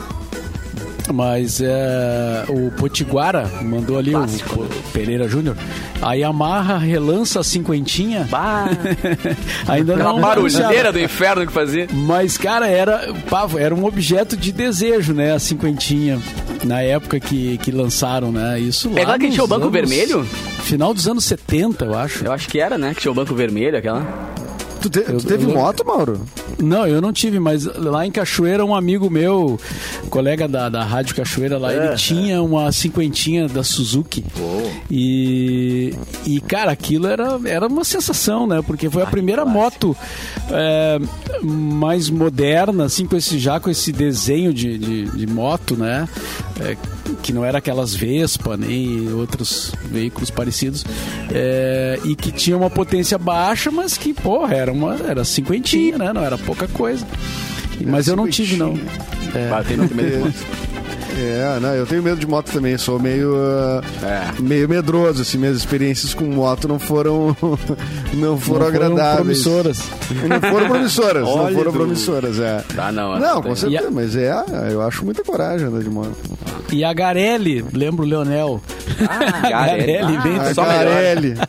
[1.13, 4.61] Mas é, o Potiguara mandou ali, o, Clássico.
[4.63, 5.55] o Pereira Júnior,
[6.01, 8.27] A Yamaha relança a cinquentinha.
[8.29, 8.67] Bah,
[9.67, 11.87] Ainda não barulheira do inferno que fazia.
[11.93, 15.33] Mas, cara, era, pá, era um objeto de desejo, né?
[15.33, 16.19] A cinquentinha.
[16.63, 18.59] Na época que, que lançaram, né?
[18.59, 18.99] Isso lá.
[18.99, 20.23] É aquela que tinha o banco anos- vermelho?
[20.63, 22.25] Final dos anos 70, eu acho.
[22.25, 22.93] Eu acho que era, né?
[22.95, 24.03] Que tinha o banco vermelho, aquela.
[24.81, 26.21] Tu, te- tu teve eu- moto, Mauro?
[26.59, 29.59] Não, eu não tive, mas lá em Cachoeira, um amigo meu,
[30.09, 34.23] colega da, da Rádio Cachoeira lá, ele tinha uma cinquentinha da Suzuki.
[34.89, 35.93] E,
[36.25, 38.61] e, cara, aquilo era, era uma sensação, né?
[38.65, 39.95] Porque foi a primeira moto
[40.51, 40.99] é,
[41.43, 46.07] mais moderna, assim, com esse, já com esse desenho de, de, de moto, né?
[46.61, 46.77] É,
[47.21, 50.83] que não era aquelas Vespa, nem outros veículos parecidos.
[51.31, 56.13] É, e que tinha uma potência baixa, mas que, porra, era uma era cinquentinha, né?
[56.13, 57.05] Não era pouca coisa.
[57.85, 58.73] Mas eu não tive, não.
[59.49, 60.31] Batei no primeiro
[61.17, 64.41] É, não, eu tenho medo de moto também, sou meio ah, É.
[64.41, 67.35] meio medroso, assim, minhas experiências com moto não foram
[68.13, 69.15] não foram Não agradáveis.
[69.15, 69.79] promissoras.
[70.27, 71.77] Não foram promissoras, não foram Du.
[71.77, 72.63] promissoras, é.
[72.77, 73.17] Ah, não.
[73.17, 74.33] Não, com certeza, a- mas é,
[74.71, 76.15] eu acho muita coragem andar de moto.
[76.71, 78.61] E a Garelli, lembra o Leonel?
[79.09, 80.17] Ah, Garelli.
[80.17, 80.85] bem A só melhor.
[80.85, 81.35] Garelli.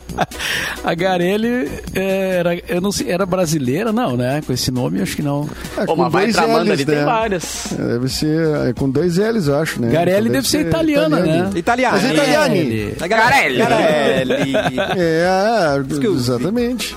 [0.83, 4.41] A Garelli é, era, eu não sei, era brasileira, não, né?
[4.45, 5.47] Com esse nome, acho que não.
[5.77, 7.03] É, com mas vai dois L's, ali, tem né?
[7.05, 7.71] várias.
[7.73, 9.89] É, Deve ser é, com dois L's, eu acho, né?
[9.89, 11.49] Garelli Então deve ser italiana, né?
[11.55, 11.97] Italiano.
[11.97, 12.95] Mas é italiani.
[13.07, 13.57] Garelli.
[13.57, 14.53] Garelli.
[14.97, 16.95] É, exatamente.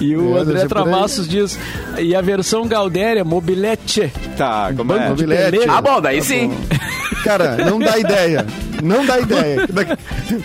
[0.00, 0.68] E o É, André deve ser aí.
[0.68, 1.58] Travassos diz,
[1.98, 4.12] e a versão Gaudéria, Mobilete.
[4.36, 4.96] Tá, como é?
[4.98, 5.68] Banco Mobilete.
[5.68, 6.52] Ah, bom, daí sim.
[7.22, 8.44] Cara, não dá ideia.
[8.82, 9.66] Não dá ideia.
[9.70, 9.96] Daqui,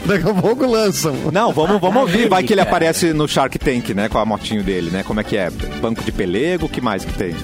[0.06, 1.14] daqui a pouco lançam.
[1.32, 2.30] Não, vamos, vamos ouvir.
[2.30, 4.08] Vai que ele aparece no Shark Tank, né?
[4.08, 5.04] Com a motinho dele, né?
[5.04, 5.50] Como é que é?
[5.82, 7.36] Banco de pelego, o que mais que tem?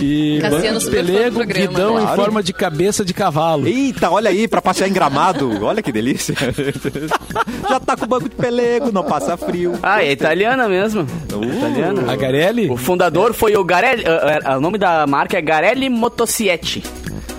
[0.00, 2.00] E Cassiano, pelego, guidão né?
[2.02, 2.20] em Claro.
[2.22, 3.66] forma de cabeça de cavalo.
[3.66, 5.64] Eita, olha aí, pra passear em gramado.
[5.64, 6.34] Olha que delícia.
[7.68, 9.72] Já tá com o banco de pelego, não passa frio.
[9.82, 11.02] Ah, é italiana mesmo.
[11.32, 11.44] Uh.
[11.44, 12.12] Italiana.
[12.12, 12.70] A Garelli?
[12.70, 14.04] O fundador foi o Garelli.
[14.06, 16.82] ah, ah, o nome da marca é Garelli Motociclette.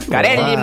[0.09, 0.61] Garelli Claro.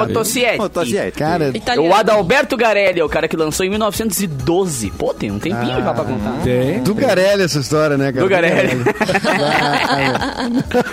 [0.59, 1.18] Motociclette.
[1.18, 1.88] Cara, Italiano.
[1.88, 4.90] O Adalberto Garelli é o cara que lançou em 1912.
[4.92, 6.33] Pô, tem um tempinho já pra contar.
[6.42, 6.83] Tem.
[6.83, 8.24] do Garelli essa história, né, cara?
[8.24, 8.85] Do Garelli.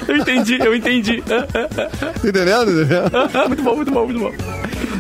[0.08, 1.24] eu entendi, eu entendi.
[2.24, 2.72] Entendendo?
[2.72, 3.04] Entendeu?
[3.48, 4.32] muito bom, muito bom, muito bom.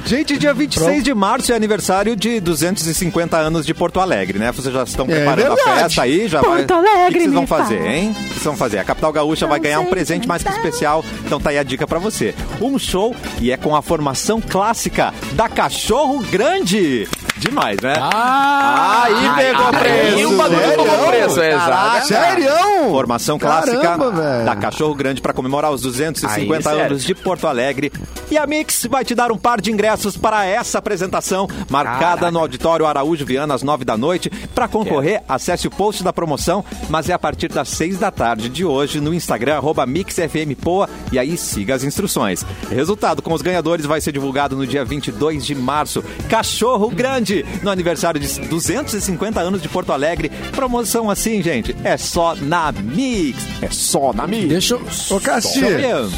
[0.06, 4.52] Gente, dia 26 de março é aniversário de 250 anos de Porto Alegre, né?
[4.52, 6.28] Vocês já estão É preparando a festa aí?
[6.28, 6.66] Já vai...
[6.66, 7.90] Porto O que Alegre, que vocês vão fazer, fala.
[7.90, 8.10] hein?
[8.12, 8.80] O que vocês vão fazer?
[8.80, 11.88] A Capital Gaúcha vai ganhar um presente mais que especial, então tá aí a dica
[11.88, 12.36] pra você.
[12.60, 17.08] Um show e é com a formação clássica da Cachorro Grande.
[17.42, 17.94] Demais, né?
[17.98, 19.02] Ah!
[19.06, 20.30] aí pegou aí preço.
[20.30, 20.84] o bagulho Sério?
[20.84, 22.08] pegou preço, é, exato.
[22.08, 22.52] Sério?
[22.92, 27.92] Formação clássica Caramba, da Cachorro Grande para comemorar os 250 Aí, anos de Porto Alegre.
[28.30, 32.32] E a Mix vai te dar um par de ingressos para essa apresentação, marcada Caraca.
[32.32, 34.30] no Auditório Araújo Viana às 9 da noite.
[34.54, 38.50] Para concorrer, acesse o post da promoção, mas é a partir das 6 da tarde
[38.50, 42.46] de hoje no Instagram, arroba MixFMPoa, e aí siga as instruções.
[42.70, 46.04] Resultado com os ganhadores vai ser divulgado no dia 22 de março.
[46.30, 47.31] Cachorro Grande,
[47.62, 50.30] no aniversário de 250 anos de Porto Alegre.
[50.52, 53.38] Promoção assim, gente, é só na Mix.
[53.62, 54.48] É só na Mix.
[54.48, 54.82] Deixa eu...
[55.10, 55.62] Ô, Cassi,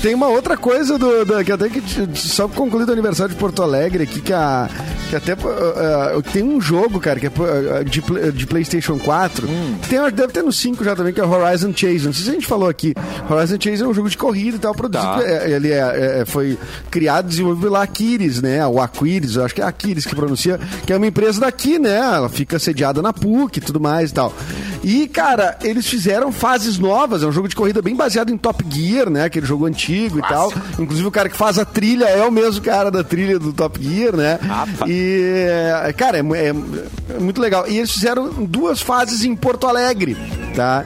[0.02, 1.82] tem uma outra coisa do, do- que até que
[2.16, 4.70] só concluído o aniversário de Porto Alegre aqui, que, a,
[5.10, 7.32] que até uh, tem um jogo, cara, que é
[7.84, 9.48] de, de PlayStation 4.
[9.90, 12.06] Tem, acho que deve ter no 5 já também, que é Horizon Chase.
[12.06, 12.94] Não sei se a gente falou aqui.
[13.30, 15.04] Horizon Chase é um jogo de corrida e tal, produzido.
[15.14, 15.24] Tá.
[15.24, 16.58] é, ele é, é, foi
[16.90, 18.66] criado e desenvolvido pela Aquiles, né?
[18.68, 21.96] O Aquiles, eu acho que é Aquiles que pronuncia, que é uma empresa daqui, né?
[21.98, 24.34] Ela fica sediada na PUC e tudo mais e tal.
[24.84, 27.24] E, cara, eles fizeram fases novas.
[27.24, 29.24] É um jogo de corrida bem baseado em Top Gear, né?
[29.26, 30.52] Aquele jogo antigo e tal.
[30.78, 33.82] Inclusive, o cara que faz a trilha é o mesmo cara da trilha do Top
[33.82, 34.40] Gear, né?
[34.88, 35.48] E,
[35.86, 36.52] é, cara, é, mu- é
[37.20, 37.66] muito legal.
[37.68, 40.18] E eles fizeram duas fases em Porto Alegre,
[40.56, 40.84] tá?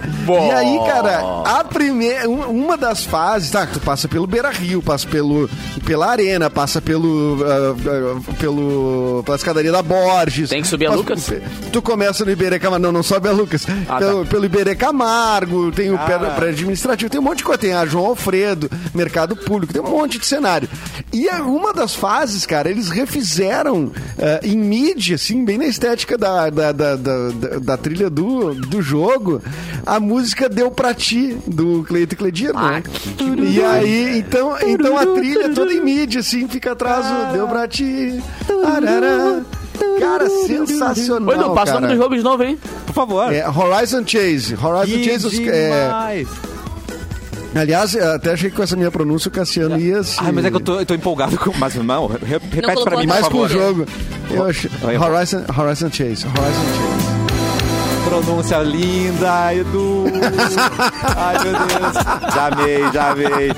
[0.48, 3.66] E aí, cara, a primeira, um- uma das fases, tá?
[3.66, 5.50] Tu passa pelo Beira Rio, passa pelo,
[5.86, 7.38] pela Arena, passa pelo,
[8.40, 10.50] pelo, pela escadaria da Borges.
[10.50, 11.32] Tem que subir a Lucas?
[11.72, 13.66] Tu começa no Iberê Camargo, não, não sobe a Lucas.
[13.88, 14.30] Ah, pelo, tá.
[14.32, 17.60] pelo Iberê Camargo, tem o pé- prédio administrativo, tem um monte de coisa.
[17.60, 20.68] Tem a João Alfredo, mercado público, tem um monte de cenário.
[21.14, 26.18] E a- uma das fases, cara, eles refizeram eh, em mídia, assim, bem na estética
[26.18, 29.42] da, da, da, da- da- trilha do, do jogo,
[29.86, 32.84] a música Deu Pra Ti, do Cleito Cledir, né?
[33.50, 37.48] E aí, então, então a trilha é toda em mídia, assim, fica atrás do Deu
[37.48, 38.22] Pra Ti.
[38.66, 39.42] Arará.
[40.00, 41.30] Cara, sensacional.
[41.30, 41.80] Oi, não, passa o cara.
[41.82, 42.58] nome do jogo de novo, hein?
[42.86, 43.34] Por favor.
[43.34, 44.56] É Horizon Chase.
[44.62, 45.50] Horizon Que Chase.
[45.50, 46.26] é,
[47.56, 50.18] aliás, eu até achei que com essa minha pronúncia o Cassiano ia se...
[50.20, 51.52] Ai, mas é que eu tô, eu tô empolgado com.
[51.58, 52.18] Mas não, re-
[52.52, 53.86] repete pra mim, a por Mais com o jogo.
[54.30, 54.70] Eu achei...
[54.84, 56.26] Horizon, Horizon Chase.
[56.28, 57.07] Horizon Chase.
[58.12, 60.06] Pronúncia linda, Edu.
[61.16, 62.34] Ai, meu Deus.
[62.34, 63.52] Já amei, já amei.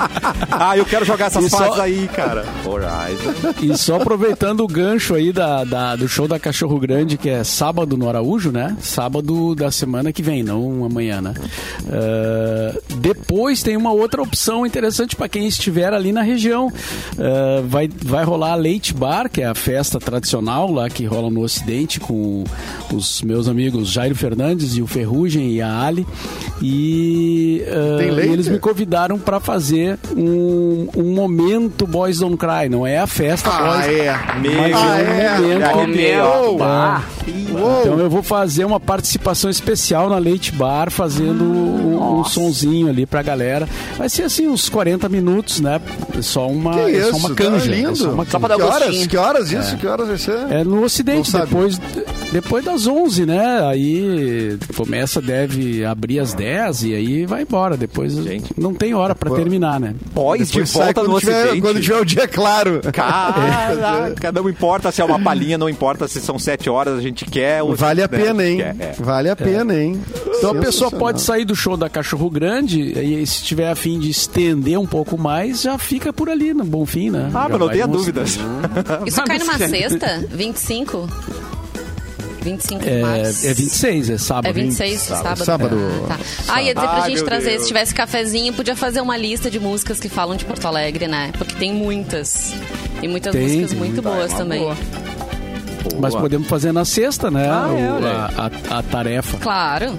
[0.51, 2.45] Ah, eu quero jogar essas E só- fases aí, cara.
[2.65, 3.53] Horizon.
[3.61, 7.43] E só aproveitando o gancho aí da, da- do show da Cachorro Grande, que é
[7.43, 8.75] sábado no Araújo, né?
[8.81, 11.33] Sábado da semana que vem, não amanhã, né?
[11.91, 16.71] Ah, depois tem uma outra opção interessante para quem estiver ali na região.
[17.19, 21.29] Ah, vai, vai rolar a Leite Bar, que é a festa tradicional lá que rola
[21.29, 22.43] no Ocidente, com
[22.91, 24.38] os meus amigos Jairo Fernandes
[24.77, 26.05] e o Ferrugem e a Ali.
[26.61, 28.31] E ah, leite?
[28.33, 32.67] eles me convidaram para fazer um, um momento Boys Don't Cry.
[32.69, 34.17] Não é a festa Ah, Boys é.
[34.41, 35.39] Meu, Mas Ah, é é?
[35.39, 35.77] um momento.
[35.77, 35.87] Ó.
[35.87, 37.03] Meu, bah.
[37.51, 37.81] Uou.
[37.81, 43.05] Então eu vou fazer uma participação especial na Leite Bar, fazendo um, um sonzinho ali
[43.05, 43.67] pra galera.
[43.97, 45.79] Vai ser assim, uns 40 minutos, né?
[46.17, 47.71] É Só uma, Que é isso, só uma tá canja.
[47.71, 47.91] lindo.
[47.91, 48.47] É só uma canja.
[48.47, 49.07] dar Que horas?
[49.07, 49.77] Que horas isso?
[49.77, 50.37] Que horas vai ser?
[50.51, 51.79] É no Ocidente, depois,
[52.31, 53.61] depois das 11, né?
[53.67, 54.28] Aí
[54.75, 57.75] começa, deve abrir às 10 e aí vai embora.
[57.77, 58.51] Depois Gente.
[58.57, 59.95] não tem hora pra terminar, né?
[60.13, 61.61] Pós de volta no quando tiver, Ocidente.
[61.61, 62.81] quando tiver o dia claro.
[62.91, 67.25] Caraca, não importa se é uma palhinha, não importa se são sete horas, a gente
[67.25, 67.63] quer.
[67.63, 68.57] o- Vale a né, pena, hein?
[68.57, 68.93] quer, é.
[68.99, 69.99] Vale a pena, hein?
[70.37, 73.99] Então a pessoa pode sair do show da Cachorro Grande e se tiver a fim
[73.99, 77.29] de estender um pouco mais, já fica por ali no Bonfim, né?
[77.33, 78.39] Ah, Já mas não tenha dúvidas.
[79.05, 80.25] Isso cai numa sexta?
[80.31, 81.07] 25?
[82.41, 83.47] 25 de É, março.
[83.47, 84.47] é 26, é sábado.
[84.47, 85.45] É 26 de sábado.
[85.45, 85.77] Sábado.
[86.05, 86.19] Ah, tá.
[86.49, 87.61] Ah, ia dizer pra Ai, gente meu trazer, Deus.
[87.63, 91.31] se tivesse cafezinho, podia fazer uma lista de músicas que falam de Porto Alegre, né?
[91.37, 92.53] Porque tem muitas.
[93.01, 94.09] E muitas Tem, músicas tem muito muita.
[94.09, 94.59] boas uma também.
[94.59, 94.77] boa.
[95.99, 97.47] Mas podemos fazer na sexta, né?
[97.49, 99.37] Ah, é, O- olha a, a- a tareça.
[99.37, 99.97] Claro.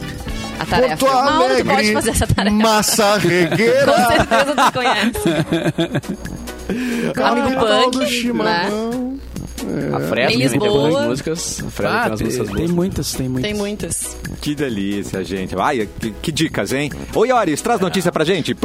[0.59, 0.97] A tarefa.
[0.99, 2.57] Porto Mauro, tu Alegre, pode fazer essa tarefa.
[2.57, 4.07] Massa Com Regueira.
[4.07, 5.21] certeza tu conhece.
[7.23, 8.69] Amigo Punk, né?
[9.61, 9.97] Chimarrão.
[9.97, 11.63] A Fresno também tem boas músicas.
[11.67, 13.51] A Fresno Ah, tem tem, músicas tem muitas, tem muitas.
[13.51, 14.17] Tem muitas.
[14.41, 15.55] Que delícia, gente.
[15.59, 16.91] Ai, que, que dicas, hein?
[17.15, 18.57] Oi, Oris, traz notícia pra gente.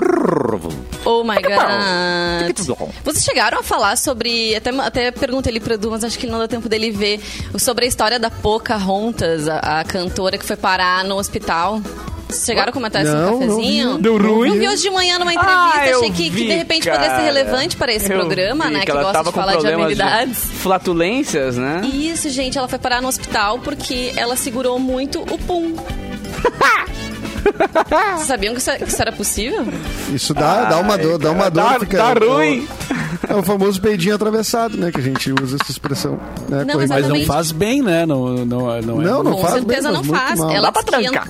[1.06, 2.76] Oh my god.
[2.78, 2.92] bom.
[3.04, 4.56] Vocês chegaram a falar sobre.
[4.56, 7.20] Até, até perguntei ali pro Edu, mas acho que não deu tempo dele ver.
[7.58, 11.82] Sobre a história da Pocahontas, a, a cantora que foi parar no hospital.
[12.34, 13.88] Chegaram a comentar isso Não, no cafezinho?
[13.90, 14.02] não vi.
[14.02, 14.50] Deu ruim.
[14.50, 15.60] Não vi hoje de manhã numa entrevista.
[15.62, 16.98] Ah, achei que, que vi, de repente cara.
[16.98, 18.86] poderia ser relevante para esse Eu programa, vi né?
[18.86, 20.40] Que, ela gosta tava de com falar de habilidades.
[20.40, 21.82] Flatulências, né?
[21.94, 25.76] Isso, gente, ela foi parar no hospital porque ela segurou muito o pum.
[28.16, 29.66] Vocês sabiam que isso, que isso era possível?
[30.14, 31.64] Isso dá, dá uma dor, dá uma dor.
[31.64, 32.68] Dá, fica- dá ruim.
[33.28, 34.92] É o famoso peidinho atravessado, né?
[34.92, 36.20] Que a gente usa essa expressão.
[36.48, 36.64] Né?
[36.66, 38.06] Não, Mas não faz bem, né?
[38.06, 40.40] Não, não, não, é Não, não Com faz certeza bem, não muito faz.
[40.40, 40.52] mal.
[40.52, 41.28] Ela Dá pra trancar.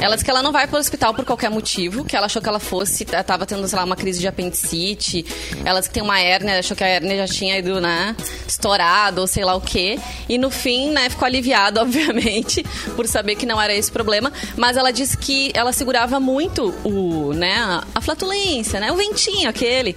[0.00, 2.40] Ela disse que ela não vai para o hospital por qualquer motivo, que ela achou
[2.42, 5.24] que ela fosse, tava tendo, sei lá, uma crise de apendicite.
[5.64, 9.20] Ela disse que tem uma hérnia, achou que a hérnia já tinha ido, né, estourado
[9.20, 9.98] ou sei lá o quê.
[10.28, 12.64] E no fim, né, ficou aliviada, obviamente,
[12.96, 14.32] por saber que não era esse o problema.
[14.56, 19.96] Mas ela disse que ela segurava muito o, né, a flatulência, né, o ventinho aquele.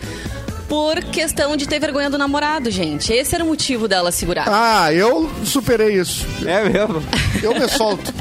[0.73, 3.13] Por questão de ter vergonha do namorado, gente.
[3.13, 4.45] Esse era o motivo dela segurar.
[4.49, 6.25] Ah, eu superei isso.
[6.47, 7.03] É mesmo?
[7.43, 8.11] Eu me solto.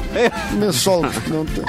[0.51, 1.11] me solto.
[1.29, 1.63] Não tem-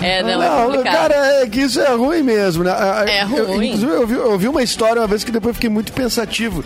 [0.00, 0.94] É, não, é Não, complicado.
[0.94, 2.70] cara, é que isso é ruim mesmo, né?
[2.74, 3.66] Ah, É eu- ruim.
[3.74, 6.64] inclusive, eu vi, eu vi uma história uma vez que depois fiquei muito pensativo.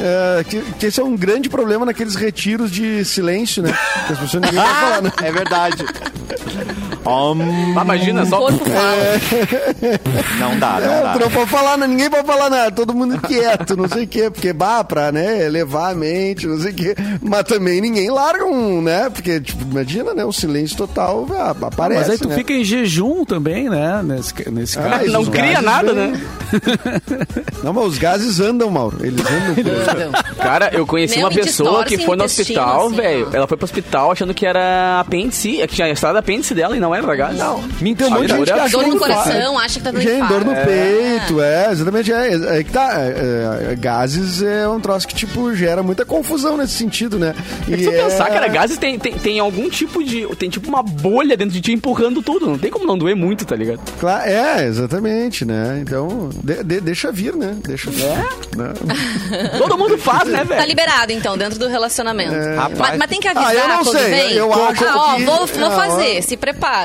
[0.00, 3.72] É, que, que esse é um grande problema naqueles retiros de silêncio, né?
[4.06, 5.12] Que as pessoas ninguém vai falar, né?
[5.22, 5.84] É verdade.
[7.08, 9.20] Hum, Ah, imagina, só corpo fala.
[10.38, 11.12] não dá, não É, dá.
[11.14, 11.86] tu não pode falar, né?
[11.86, 15.44] ninguém pode falar nada, todo mundo quieto, não sei o quê, porque bah, pra, né,
[15.46, 19.62] elevar a mente, não sei o quê, mas também ninguém larga um, né, porque, tipo,
[19.70, 22.34] imagina, né, o silêncio total ah, aparece, Mas aí tu né?
[22.34, 24.02] fica em jejum também, né?
[24.04, 25.10] Nesse, nesse Ah, caso.
[25.10, 26.20] não cria nada, vêm- né?
[27.62, 30.12] Não, mas os gases andam, Mauro, eles andam.
[30.12, 33.28] por- Cara, eu conheci Nem uma pessoa que foi no hospital, assim, velho.
[33.32, 36.94] Ela foi pro hospital achando que era apêndice, que tinha estrada apêndice dela e não
[36.98, 37.36] era gás.
[37.36, 37.62] Não.
[37.62, 39.12] Tem muita gente que acha Dor que no faz.
[39.24, 40.68] coração, acha que tá dando Gente, dor no infarto.
[40.70, 42.12] peito, é, exatamente.
[42.12, 42.90] É, é que tá.
[43.00, 47.34] é, é, gases é um troço que, tipo, gera muita confusão nesse sentido, né?
[47.70, 50.26] É que se eu pensar, cara, gases tem, tem, tem algum tipo de.
[50.36, 52.46] Tem tipo uma bolha dentro de ti empurrando tudo.
[52.46, 53.80] Não tem como não doer muito, tá ligado?
[53.98, 55.78] Cla- É, exatamente, né?
[55.82, 57.56] Então, de- de- deixa vir, né?
[57.66, 58.04] Deixa vir.
[58.56, 58.72] Né?
[59.58, 60.68] Todo mundo faz, né, Tá velho?
[60.68, 62.34] liberado, então, dentro do relacionamento.
[62.56, 62.78] Rapaz.
[62.78, 64.32] Mas, mas tem que avisar Ah, eu não quando sei, vem.
[64.34, 66.77] eu acho ah, ó, que- vou, vou Ah, fazer, se prepara.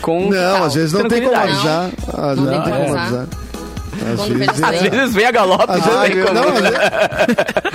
[0.00, 1.90] Com Não, às vezes não tem como avisar.
[2.12, 3.26] Às vezes tem não tem como avisar.
[3.94, 6.34] Às vezes, Às vezes vem a galope, Às não vezes, como.
[6.34, 6.78] não, às vezes-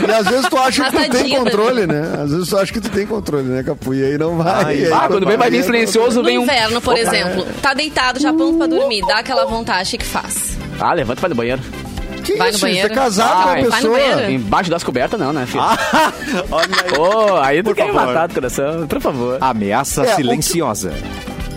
[0.07, 2.01] e às vezes tu acha que tu tem controle, né?
[2.23, 3.93] Às vezes tu acha que tu tem controle, né, Capu?
[3.93, 4.65] E aí não vai.
[4.65, 6.41] Ai, aí Ah, quando vem vir silencioso, No vem um.
[6.43, 10.57] inverno, por exemplo, tá deitado já pronto pra dormir, dá aquela vontade, que faz?
[10.79, 11.61] Ah, levanta e vai no banheiro.
[12.27, 12.59] Que Vai no isso?
[12.59, 12.91] Você banheiro.
[12.91, 13.97] é casado com a no pessoa.
[13.97, 14.31] banheiro.
[14.31, 15.63] Embaixo das cobertas não, né, filho?
[16.51, 16.97] Olha aí.
[16.99, 18.05] Ô, aí tu Por quer favor.
[18.07, 19.37] matar do coração, por favor.
[19.41, 20.23] Ameaça É, o que-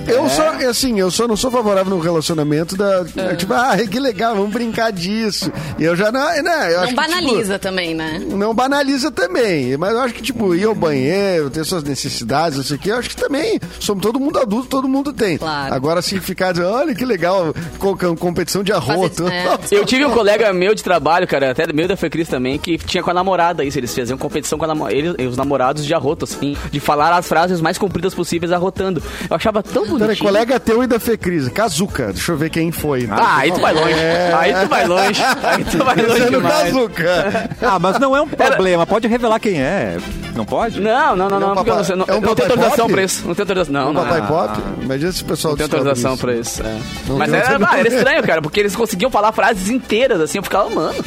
[0.07, 3.05] Eu só, assim, eu só não sou favorável no relacionamento da.
[3.37, 5.53] Tipo, ah, que legal, vamos brincar disso.
[5.79, 6.21] E eu já não.
[6.43, 8.21] Né, eu acho Não que, tipo, banaliza também, né?
[8.29, 9.77] não banaliza também.
[9.77, 12.91] Mas eu acho que, tipo, ir ao banheiro, ter suas necessidades, não sei o quê,
[12.91, 15.39] eu acho que também somos todo mundo adulto, todo mundo tem.
[15.39, 15.73] Claro.
[15.75, 19.25] Agora, se ficar dizendo, olha que legal, co- com- competição de arroto.
[19.25, 19.59] Fazer- é.
[19.71, 23.03] Eu tive um colega meu de trabalho, cara, até meu da Fecris também, que tinha
[23.03, 23.79] com a namorada isso.
[23.79, 27.29] Eles faziam competição com a namo- eles, os namorados de arroto, assim, de falar as
[27.29, 29.01] frases mais compridas possíveis arrotando.
[29.29, 30.27] Eu achava tão Peraí, bonitinho.
[30.29, 32.13] colega teu e da Fecris, Kazuca.
[32.13, 33.03] Deixa eu ver quem foi.
[33.07, 33.17] né?
[33.19, 33.95] Ah, aí tu vai longe.
[34.39, 35.23] Aí tu vai longe.
[35.43, 36.63] Aí tu vai longe Pensando no demais.
[36.73, 37.51] Kazuca.
[37.63, 38.87] Ah, mas não é um problema.
[38.87, 39.99] Pode revelar quem é.
[40.35, 40.81] Não pode?
[40.81, 41.97] Não, não, não, é um não, não sei.
[41.97, 42.93] Não, é um não tem autorização pop?
[42.93, 43.27] pra isso.
[43.27, 43.73] Não tem autorização.
[43.75, 44.03] Não, Um não.
[44.05, 44.61] papai Não pop?
[44.83, 46.21] Imagina se o pessoal tem descobre autorização isso.
[46.21, 46.63] pra isso.
[46.63, 46.81] é.
[47.09, 50.39] Não Mas tem era, ah, era estranho, cara, porque eles conseguiam falar frases inteiras, assim.
[50.39, 51.05] Eu ficava, mano.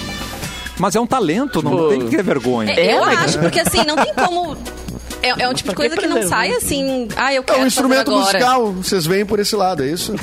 [0.78, 2.74] Mas é um talento, não Tipo- tem que ter vergonha.
[2.74, 3.16] É, eu né?
[3.20, 4.58] acho, porque assim, não tem como.
[5.24, 7.08] É, é um tipo de coisa que não sai assim.
[7.16, 8.26] Ah, eu É quero um fazer instrumento agora.
[8.26, 8.72] musical.
[8.74, 10.14] Vocês veem por esse lado, é isso?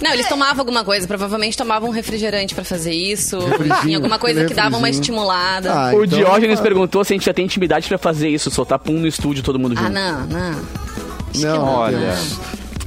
[0.00, 3.38] Não, eles tomavam alguma coisa, provavelmente tomavam um refrigerante pra fazer isso.
[3.82, 5.72] Tinha alguma coisa que dava uma estimulada.
[5.72, 8.78] Ah, o então- Diógenes perguntou se a gente já tem intimidade pra fazer isso, soltar
[8.78, 9.86] pum no estúdio, todo mundo junto.
[9.86, 10.62] Ah, não, não.
[11.36, 12.38] Não, Olha, Deus.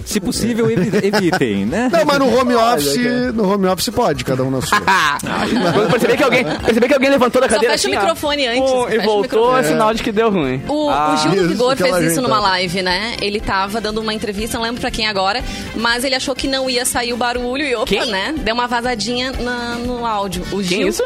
[0.09, 1.89] Se possível, evi- evitem, né?
[1.91, 2.97] Não, mas no home office,
[3.33, 4.79] no home office pode, cada um na sua.
[5.73, 8.01] Quando perceber que alguém, perceber que alguém levantou da Só cadeira fecha o assim, ó,
[8.01, 10.61] microfone antes, pum, fecha e o voltou, é sinal de que deu ruim.
[10.67, 12.41] O, Ah, o Gil do Vigor fez isso numa ajeitada.
[12.41, 13.15] live, né?
[13.21, 15.43] Ele tava dando uma entrevista, não lembro pra quem agora,
[15.75, 18.07] mas ele achou que não ia sair o barulho e opa, Quem?
[18.11, 18.33] né?
[18.37, 20.41] Deu uma vazadinha na- no áudio.
[20.51, 21.03] O Quem Gil, isso?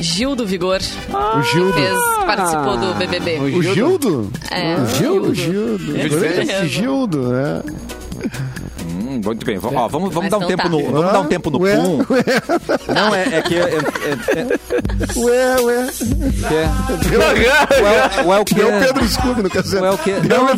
[0.00, 0.80] Gil do Vigor.
[1.12, 1.72] O Gildo.
[1.72, 3.38] Fez, participou do BBB.
[3.40, 4.30] O Gildo?
[4.50, 5.78] É, O Gildo, Gildo.
[5.98, 6.24] Gildo.
[6.24, 6.68] Esse mesmo.
[6.68, 7.62] Gildo, né?
[8.20, 8.58] Yeah.
[9.08, 9.58] Hum, muito bem.
[9.62, 10.68] Ó, vamos vamos dar um então tempo tá.
[10.68, 11.98] no, vamos dar um tempo no Ué, pum.
[12.10, 12.24] ué,
[12.94, 13.54] Não, é, é que...
[13.56, 15.88] É, é, é, ué, ué.
[15.88, 18.80] que é- Deu, Ué, ué, o que é?
[18.80, 19.82] Pedro Scooby no cacete.
[19.82, 20.12] Ué, o quê?
[20.20, 20.48] Deu Não.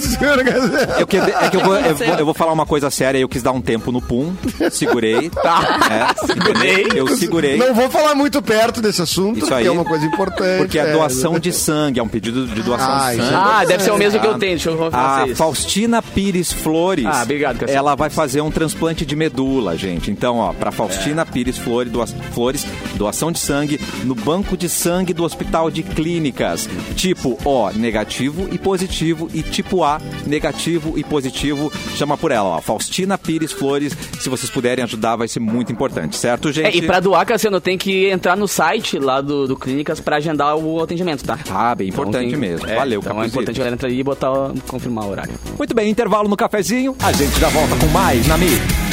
[0.98, 3.18] Eu que- é que eu vou, eu, vou, eu vou falar uma coisa séria.
[3.18, 4.32] Eu quis dar um tempo no pum,
[4.70, 5.30] segurei.
[5.30, 5.78] Tá.
[5.90, 6.86] É, segurei.
[6.94, 7.56] Eu segurei.
[7.56, 9.66] Não vou falar muito perto desse assunto, Isso porque aí.
[9.66, 10.58] é uma coisa importante.
[10.58, 10.92] Porque é é.
[10.92, 13.34] doação de sangue, é um pedido de doação Ah, de sangue.
[13.34, 15.26] Ah, deve ser o mesmo que eu tenho, deixa eu A.
[15.34, 17.06] Faustina Pires Flores.
[17.06, 17.64] Ah, obrigado.
[17.68, 20.10] Ela vai fazer um transplante de medula, gente.
[20.10, 25.12] Então, ó, pra Faustina Pires Flores, doa- Flores, doação de sangue no banco de sangue
[25.12, 26.68] do Hospital de Clínicas.
[26.96, 29.28] Tipo O, negativo e positivo.
[29.32, 31.72] E tipo A, negativo e positivo.
[31.96, 32.60] Chama por ela, ó.
[32.60, 33.96] Faustina Pires Flores.
[34.20, 36.66] Se vocês puderem ajudar, vai ser muito importante, certo, gente?
[36.66, 40.16] É, e pra doar, Cassiano, tem que entrar no site lá do, do Clínicas pra
[40.16, 41.38] agendar o atendimento, tá?
[41.50, 42.66] Ah, bem Então importante tem- mesmo.
[42.66, 43.34] é, Valeu, Então é Capuzito.
[43.36, 44.30] importante a galera entrar aí e botar,
[44.68, 45.32] confirmar o horário.
[45.58, 46.94] Muito bem, intervalo no cafezinho.
[47.02, 48.89] A gente já volta com mais na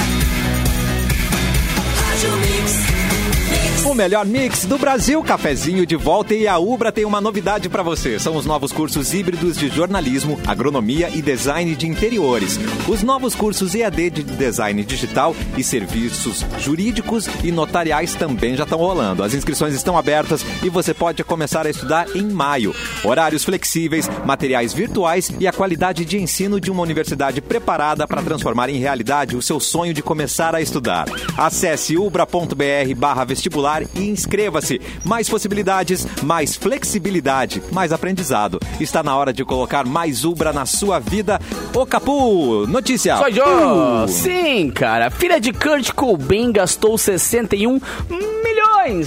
[3.98, 8.20] melhor mix do Brasil, cafezinho de volta e a Ubra tem uma novidade para você.
[8.20, 12.60] São os novos cursos híbridos de jornalismo, agronomia e design de interiores.
[12.88, 18.78] Os novos cursos EAD de design digital e serviços jurídicos e notariais também já estão
[18.78, 19.24] rolando.
[19.24, 22.76] As inscrições estão abertas e você pode começar a estudar em maio.
[23.04, 28.70] Horários flexíveis, materiais virtuais e a qualidade de ensino de uma universidade preparada para transformar
[28.70, 31.08] em realidade o seu sonho de começar a estudar.
[31.36, 34.82] Acesse ubra.br barra vestibular e inscreva-se.
[35.04, 38.60] Mais possibilidades, mais flexibilidade, mais aprendizado.
[38.80, 41.40] Está na hora de colocar mais Ubra na sua vida.
[41.74, 43.18] Ô Capu, notícia.
[43.18, 44.04] Sou eu!
[44.04, 44.08] Uh.
[44.08, 45.10] Sim, cara.
[45.10, 48.57] Filha de Kurt Cobain gastou 61 milhões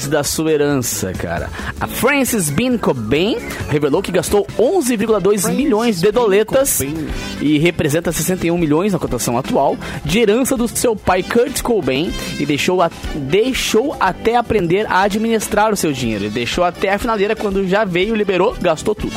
[0.08, 1.48] da sua herança, cara.
[1.80, 3.38] A Frances Bean Cobain
[3.70, 6.80] revelou que gastou 11,2 milhões de doletas
[7.40, 12.44] e representa 61 milhões na cotação atual de herança do seu pai Kurt Cobain e
[12.44, 16.24] deixou, a- deixou até aprender a administrar o seu dinheiro.
[16.24, 19.14] Ele deixou até a finaleira quando já veio, liberou, gastou tudo.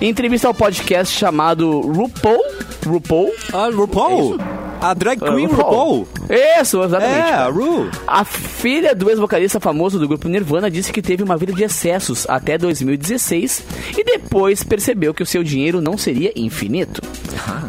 [0.00, 2.42] Em entrevista ao podcast chamado RuPaul,
[2.84, 4.38] RuPaul, Ah, RuPaul.
[4.80, 6.08] A drag queen Uh, RuPaul.
[6.30, 7.28] Isso, exatamente.
[7.28, 7.48] É, a.
[7.48, 7.90] Ru.
[8.06, 12.24] A filha do ex-vocalista famoso do grupo Nirvana disse que teve uma vida de excessos
[12.28, 13.64] até 2016
[13.98, 17.02] e depois percebeu que o seu dinheiro não seria infinito.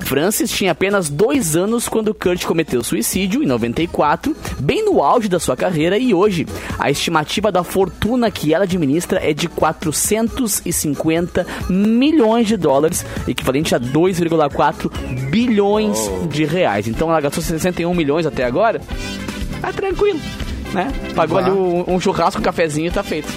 [0.01, 5.39] Francis tinha apenas dois anos quando Kurt cometeu suicídio, em 94, bem no auge da
[5.39, 6.45] sua carreira, e hoje
[6.77, 13.79] a estimativa da fortuna que ela administra é de 450 milhões de dólares, equivalente a
[13.79, 14.91] 2,4
[15.29, 15.97] bilhões
[16.29, 16.87] de reais.
[16.87, 18.50] Então ela gastou 61 milhões até agora.
[19.61, 20.19] Tá tranquilo,
[20.73, 20.91] né?
[21.15, 23.31] Pagou ali um, um churrasco, um cafezinho e tá feito.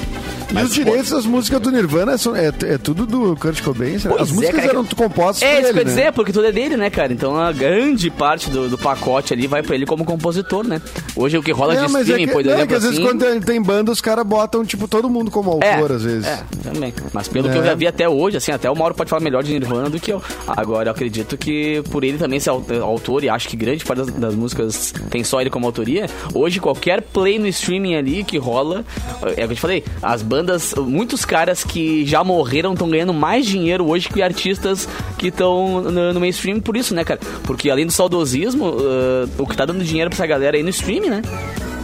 [0.52, 3.98] E os direitos das músicas do Nirvana são, é, é tudo do Kurt Cobain?
[3.98, 5.90] Pois As é, músicas cara, eram compostas É, por isso ele, que eu ia né?
[5.94, 7.12] dizer, porque tudo é dele, né, cara?
[7.12, 10.80] Então a grande parte do, do pacote ali vai pra ele como compositor, né?
[11.16, 12.74] Hoje o que rola de É, mas é streaming, que, por não, é exemplo, que
[12.74, 13.07] às vezes assim...
[13.09, 16.26] quando tem, tem banda, os caras botam, tipo, todo mundo como autor, às vezes.
[16.26, 16.92] É, também.
[17.12, 17.52] Mas pelo É.
[17.52, 19.88] que eu já vi até hoje, assim, até o Mauro pode falar melhor de Nirvana
[19.90, 20.22] do que eu.
[20.46, 23.98] Agora, eu acredito que por ele também ser au- autor, e acho que grande parte
[24.04, 28.38] das, das músicas tem só ele como autoria, hoje qualquer play no streaming ali que
[28.38, 28.85] rola,
[29.22, 30.33] é o que eu te falei, as bandas,
[30.78, 36.12] muitos caras que já morreram estão ganhando mais dinheiro hoje que artistas que estão no,
[36.12, 37.20] no mainstream por isso, né, cara?
[37.44, 40.70] Porque além do saudosismo, ah, o que tá dando dinheiro pra essa galera aí no
[40.70, 41.22] streaming, né?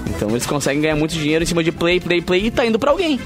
[0.08, 2.78] Então eles conseguem ganhar muito dinheiro em cima de play, play, play e tá indo
[2.78, 3.18] pra alguém.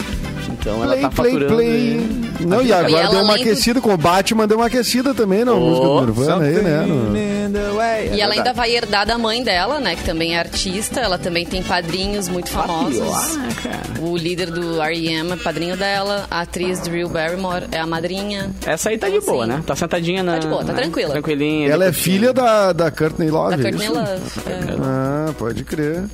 [0.64, 1.55] Então ela Play, tá play, faturando.
[1.57, 2.40] play.
[2.40, 5.12] e- Não, e E agora ela, deu uma aquecida com o Batman, deu uma aquecida
[5.12, 6.87] também na Oh, música do Nirvana aí, né?
[6.87, 9.94] No- E ela ainda vai herdar da mãe dela, né?
[9.94, 11.00] Que também é artista.
[11.00, 13.00] Ela também tem padrinhos muito famosos.
[13.03, 14.00] Ah.
[14.00, 15.33] O líder do R.E.M.
[15.33, 16.27] é padrinho dela.
[16.31, 18.50] A atriz Drew Barrymore é a madrinha.
[18.66, 19.53] Essa aí tá de boa, Sim.
[19.53, 19.62] né?
[19.66, 20.33] Tá sentadinha na.
[20.35, 20.81] Tá de boa, tá né?
[20.83, 21.11] tranquila.
[21.12, 21.68] Tranquilinha.
[21.70, 23.94] Ela é filha da, da Courtney Love, Da é Courtney isso?
[23.94, 24.22] Love.
[24.46, 24.77] É.
[24.83, 26.05] Ah, pode crer.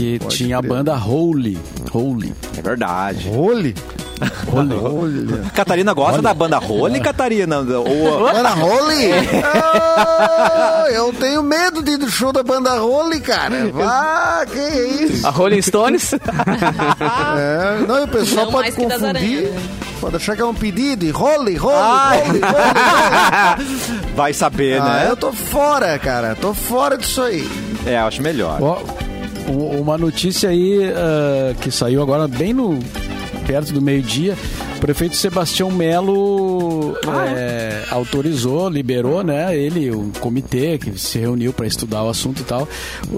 [0.00, 0.72] Que Pode tinha a crer.
[0.72, 1.58] banda Holy.
[1.92, 2.32] Holy.
[2.56, 3.28] É verdade.
[3.28, 3.74] Role?
[4.50, 5.42] Role.
[5.54, 7.58] Catarina gosta da banda Role, Catarina?
[7.58, 7.64] Ou,
[8.32, 9.12] Banda Role?
[9.44, 13.54] Ah, eu tenho medo de ir do show da banda Role, cara.
[13.82, 15.26] Ah, que isso?
[15.26, 16.14] A Rolling Stones.
[16.14, 16.18] É,
[17.86, 19.50] não, e o pessoal Não pode confundir.
[19.50, 19.62] né?
[20.00, 21.04] Pode achar que é um pedido.
[21.04, 23.66] e Role, role, role, role.
[24.16, 25.06] vai saber, Ah, né?
[25.10, 26.34] eu tô fora, cara.
[26.34, 27.46] Tô fora disso aí.
[27.84, 28.60] É, acho melhor.
[28.62, 28.78] U-
[29.50, 32.78] uma notícia aí ah, que saiu agora bem no
[33.46, 34.36] perto do meio-dia.
[34.80, 36.96] Prefeito Sebastião Melo
[37.36, 39.56] é, autorizou, liberou, né?
[39.56, 42.66] Ele, o comitê que se reuniu para estudar o assunto e tal,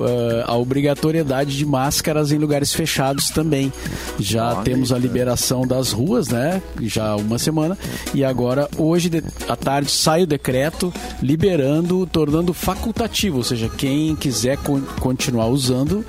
[0.00, 3.72] ah, a obrigatoriedade de máscaras em lugares fechados também.
[4.18, 6.60] Já temos a liberação das ruas, né?
[6.82, 7.78] Já há uma semana.
[8.12, 9.10] E agora, hoje
[9.48, 16.04] à tarde, sai o decreto liberando, tornando facultativo, ou seja, quem quiser con- continuar usando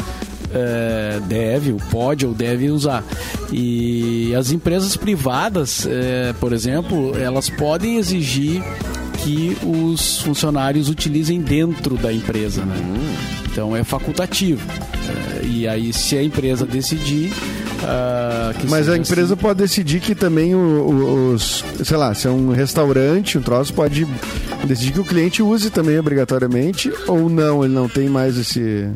[0.53, 3.03] é, deve, pode ou deve usar.
[3.51, 8.61] E as empresas privadas, é, por exemplo, elas podem exigir
[9.23, 12.75] que os funcionários utilizem dentro da empresa, né?
[13.49, 14.67] Então é facultativo.
[15.07, 17.31] É, e aí, se a empresa decidir.
[18.59, 23.37] que Mas a empresa pode decidir que também os, sei lá, se é um restaurante,
[23.37, 24.05] um troço, pode
[24.65, 28.87] decidir que o cliente use também obrigatoriamente ou não, ele não tem mais esse...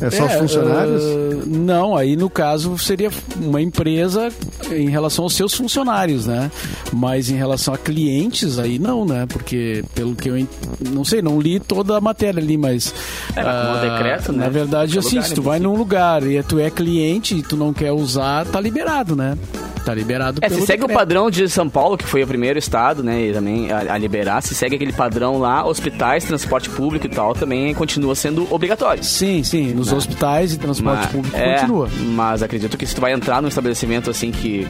[0.00, 1.02] É só os funcionários?
[1.02, 4.28] ah, não, aí no caso seria uma empresa
[4.70, 6.50] em relação aos seus funcionários, né?
[6.92, 9.26] Mas em relação a clientes, aí não, né?
[9.26, 10.48] Porque pelo que eu en-
[10.92, 12.94] não sei, não li toda a matéria ali, mas
[13.34, 14.44] É, mas como ah, decreto, né?
[14.44, 17.56] Na verdade, assim, lugar, se tu vai num lugar e tu é cliente e tu
[17.56, 19.36] não quer usar, tá liberado, né?
[19.84, 20.98] Tá liberado É, se segue o decreto.
[20.98, 24.40] padrão de São Paulo, que foi o primeiro estado, né, e também a, a liberar,
[24.40, 29.02] se segue aquele padrão lá, hospitais, transporte público e tal, também continua sendo obrigatório.
[29.02, 31.88] Sim, sim, nos hospitais e transporte Mas, público é, continua.
[32.14, 34.66] Mas acredito que se tu vai entrar num estabelecimento assim que.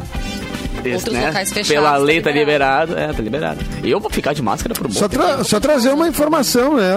[0.84, 2.92] Outros né, locais fechados, Pela tá lei tá liberado.
[2.92, 3.10] liberado.
[3.10, 3.60] É, tá liberado.
[3.84, 6.96] Eu vou ficar de máscara por um Só, tra- só trazer uma informação, né?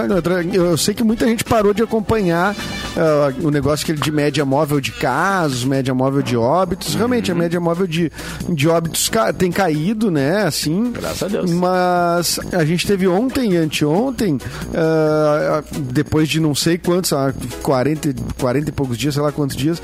[0.54, 2.56] Eu sei que muita gente parou de acompanhar
[2.98, 6.96] ah, o negócio de média móvel de casos, média móvel de óbitos.
[6.96, 7.38] Realmente, Uhum.
[7.38, 8.12] a média móvel de,
[8.50, 10.44] de óbitos ca- tem caído, né?
[10.44, 10.92] Assim.
[10.92, 11.52] Graças a Deus.
[11.52, 14.38] Mas a gente teve ontem e anteontem,
[14.74, 19.56] ah, depois de não sei quantos, ah, 40, 40 e poucos dias, sei lá quantos
[19.56, 19.82] dias,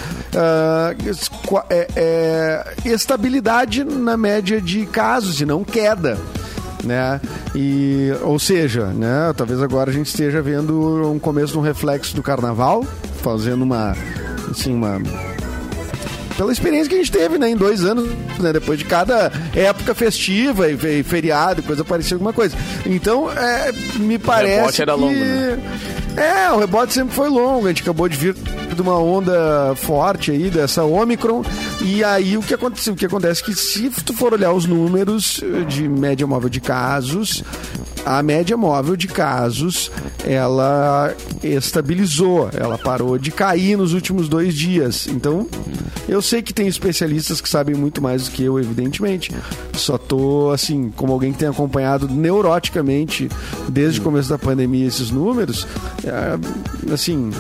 [1.46, 6.18] qua- é- é, estabilidade na média de casos e não queda
[6.84, 7.22] né?
[7.56, 9.34] E, ou seja, né?
[9.36, 12.84] Talvez agora a gente esteja vendo um começo de um reflexo do carnaval,
[13.22, 13.96] fazendo uma,
[14.50, 15.00] assim, uma
[16.42, 19.94] pela experiência que a gente teve, né, em dois anos, né, depois de cada época
[19.94, 22.58] festiva e fe- feriado coisa parecida alguma coisa.
[22.84, 25.60] Então, é, me parece rebote era que longo, né?
[26.18, 27.68] é, o rebote sempre foi longo.
[27.68, 31.44] A gente acabou de vir de uma onda forte aí dessa Omicron.
[31.86, 32.94] E aí o que aconteceu?
[32.94, 36.60] O que acontece é que se tu for olhar os números de média móvel de
[36.60, 37.44] casos,
[38.06, 39.92] a média móvel de casos
[40.26, 45.08] ela estabilizou, ela parou de cair nos últimos dois dias.
[45.08, 45.48] Então,
[46.08, 49.32] eu sei que tem especialistas que sabem muito mais do que eu, evidentemente.
[49.74, 53.30] Só tô assim, como alguém que tem acompanhado neuroticamente
[53.70, 55.68] desde o começo da pandemia esses números,
[56.04, 57.32] é, assim,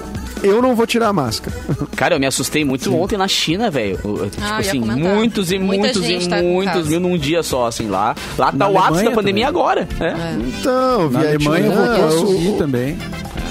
[0.43, 1.55] eu não vou tirar a máscara.
[1.95, 3.99] Cara, eu me assustei muito ontem na China, velho.
[4.03, 7.67] O- Tipo Ah, assim, muitos e Muita muitos e tá muitos mil num dia só,
[7.67, 8.15] assim, lá.
[8.37, 9.61] Lá tá Na o ápice da pandemia também.
[9.61, 9.87] agora.
[9.99, 10.13] É.
[10.47, 12.97] Então, Na Alemanha voltou a o- subir também.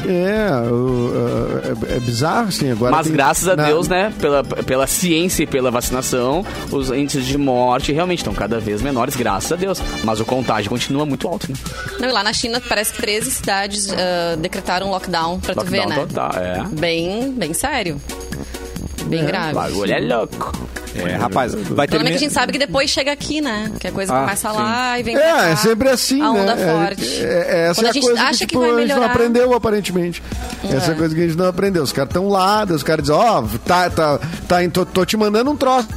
[0.09, 1.13] É, o-
[1.91, 2.93] é, é bizarro, assim, agora.
[2.93, 7.27] Mas tem- graças a na- Deus, né, pela, pela ciência e pela vacinação, os índices
[7.27, 9.81] de morte realmente estão cada vez menores, graças a Deus.
[10.05, 11.57] Mas o contágio continua muito alto, né?
[11.99, 15.79] Não, e lá na China parece que 13 cidades ah, decretaram lockdown, pra tu ver,
[15.81, 16.07] Lockdown né?
[16.07, 16.65] total, é.
[16.79, 18.01] Bem, bem sério.
[19.11, 19.55] Bem O grave.
[19.55, 20.53] bagulho é louco.
[20.95, 23.71] É, rapaz, vai O problema é que a gente sabe que depois chega aqui, né?
[23.79, 24.57] Que a coisa Ah, começa sim.
[24.57, 25.47] lá e vem pra cá.
[25.49, 26.41] É, é sempre assim, a né?
[26.41, 27.25] onda É- forte.
[27.25, 28.73] É, é, essa Quando é a a gente coisa acha que, que tipo, vai a
[28.75, 29.13] gente não melhorar.
[29.13, 30.23] aprendeu, aparentemente.
[30.65, 30.95] Essa É.
[30.95, 31.83] coisa que a gente não aprendeu.
[31.83, 35.17] Os caras estão lá, os caras dizem, ó, tá, tá, tá, em- tô, tô te
[35.17, 35.89] mandando um troço.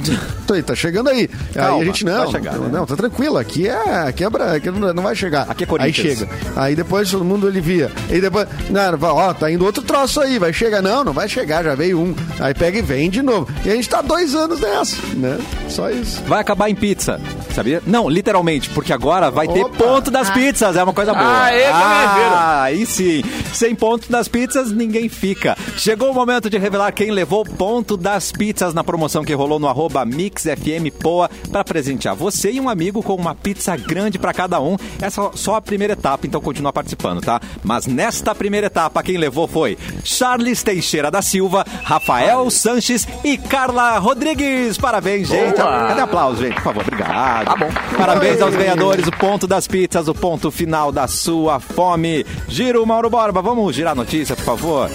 [0.46, 1.28] Tô aí, tá chegando aí.
[1.54, 2.70] Calma, aí a gente, não, vai chegar, não, né?
[2.72, 4.26] não, tá tranquilo, aqui é, aqui é,
[4.56, 5.46] aqui não vai chegar.
[5.48, 6.28] Aqui é Aí chega.
[6.56, 7.90] Aí depois todo mundo alivia.
[8.08, 10.82] Aí depois, não, ó, tá indo outro troço aí, vai chegar.
[10.82, 12.14] Não, não vai chegar, já veio um.
[12.38, 13.48] Aí pega e vem de novo.
[13.64, 15.38] E a gente tá dois anos nessa, né?
[15.68, 16.22] Só isso.
[16.26, 17.20] Vai acabar em pizza,
[17.54, 17.82] sabia?
[17.86, 19.76] Não, literalmente, porque agora vai ter Opa.
[19.76, 21.44] ponto das pizzas, é uma coisa boa.
[21.44, 23.22] Ah, é ah, aí sim.
[23.52, 25.56] Sem ponto das pizzas, ninguém fica.
[25.76, 29.68] Chegou o momento de revelar quem levou ponto das pizzas na promoção que rolou no
[29.68, 34.76] arroba MixFMPoa para presentear você e um amigo com uma pizza grande para cada um.
[35.00, 37.40] Essa é só a primeira etapa, então continua participando, tá?
[37.62, 43.98] Mas nesta primeira etapa, quem levou foi Charles Teixeira da Silva, Rafael Sanches e Carla
[43.98, 44.78] Rodrigues.
[44.78, 45.56] Parabéns, gente.
[45.56, 45.88] Boa.
[45.88, 46.54] Cadê aplauso, gente?
[46.54, 47.46] Por favor, obrigado.
[47.46, 47.68] Tá bom.
[47.96, 52.24] Parabéns aos ganhadores, o ponto das pizzas, o ponto final da sua fome.
[52.48, 54.90] Giro Mauro Borba, vamos girar a notícia, por favor.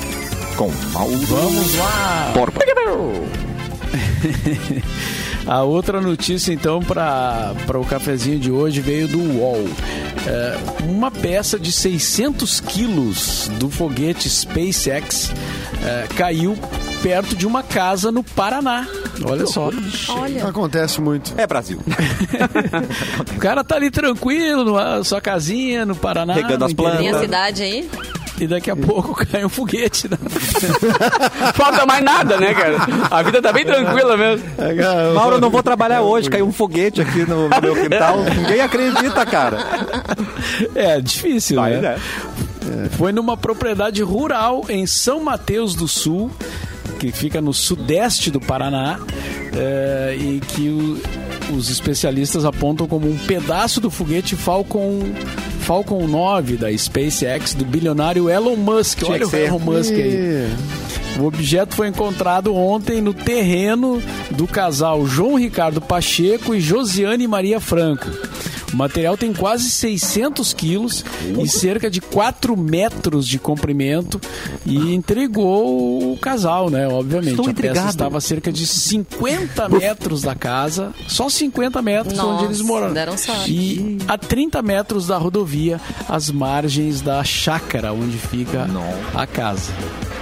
[0.55, 2.31] Com Mauro Vamos lá.
[2.33, 2.65] Borba.
[5.45, 9.63] A outra notícia, então, para o cafezinho de hoje veio do UOL.
[10.25, 15.31] É, uma peça de 600 quilos do foguete SpaceX
[15.83, 16.57] é, caiu
[17.03, 18.87] perto de uma casa no Paraná.
[19.23, 19.69] Olha só.
[20.09, 20.47] Olha.
[20.47, 21.33] Acontece muito.
[21.37, 21.79] É Brasil.
[23.35, 26.33] O cara tá ali tranquilo, na sua casinha no Paraná.
[26.33, 26.97] Regando as plantas.
[26.97, 27.89] Tem a interior, cidade aí?
[28.39, 30.09] E daqui a pouco cai um foguete.
[30.09, 30.17] né?
[31.55, 32.77] Falta mais nada, né, cara?
[33.09, 34.45] A vida tá bem tranquila mesmo.
[35.13, 38.17] Mauro, eu não vou trabalhar hoje, caiu um foguete aqui no no meu quintal.
[38.35, 39.57] Ninguém acredita, cara.
[40.73, 41.81] É difícil, Vai, né?
[41.81, 42.89] né?
[42.97, 46.31] Foi numa propriedade rural em São Mateus do Sul,
[46.99, 48.99] que fica no sudeste do Paraná,
[49.55, 55.03] é, e que o- os especialistas apontam como um pedaço do foguete Falcon,
[55.65, 58.99] Falcon 9 da SpaceX do bilionário Elon Musk.
[58.99, 59.35] Tinha Olha o.
[59.35, 60.47] Elon Musk aí.
[61.19, 63.99] O objeto foi encontrado ontem no terreno
[64.29, 68.05] do casal João Ricardo Pacheco e Josiane Maria Franco.
[68.75, 71.05] O material tem quase 600 quilos
[71.41, 74.19] e cerca de 4 metros de comprimento
[74.65, 76.85] e intrigou o casal, né?
[76.85, 77.29] Obviamente.
[77.29, 77.89] Estou a peça intrigado.
[77.89, 82.91] estava a cerca de 50 metros da casa, só 50 metros Nossa, onde eles moram.
[82.91, 83.49] deram sorte.
[83.49, 88.67] E a 30 metros da rodovia, às margens da chácara onde fica
[89.13, 89.71] a casa.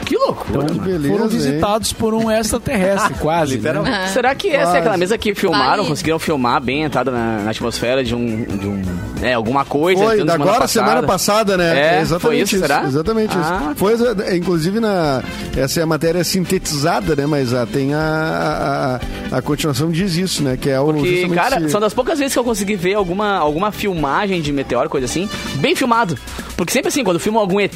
[0.05, 0.63] Que loucura.
[0.65, 1.29] Então, beleza, foram hein?
[1.29, 3.51] visitados por um extraterrestre, quase.
[3.51, 3.57] né?
[3.57, 4.09] Literalmente.
[4.09, 5.87] Será que essa é aquela mesa que filmaram, Vale.
[5.89, 8.81] conseguiram filmar bem a entrada na, na atmosfera de um, de um.
[9.21, 10.03] É, alguma coisa.
[10.03, 11.97] Foi, tanto da agora, semana passada, né?
[11.97, 12.83] É, exatamente foi isso, será?
[12.83, 13.61] Exatamente Ah.
[13.69, 13.75] isso.
[13.75, 15.23] Foi, exa- inclusive, na,
[15.55, 17.25] essa é a matéria sintetizada, né?
[17.25, 18.99] Mas ah, tem a,
[19.31, 20.57] a, a continuação diz isso, né?
[20.59, 20.93] Que é o.
[20.93, 24.51] Porque, cara, esse- são das poucas vezes que eu consegui ver alguma, alguma filmagem de
[24.51, 26.17] meteoro, coisa assim, bem filmado.
[26.57, 27.73] Porque sempre assim, quando filmam algum ET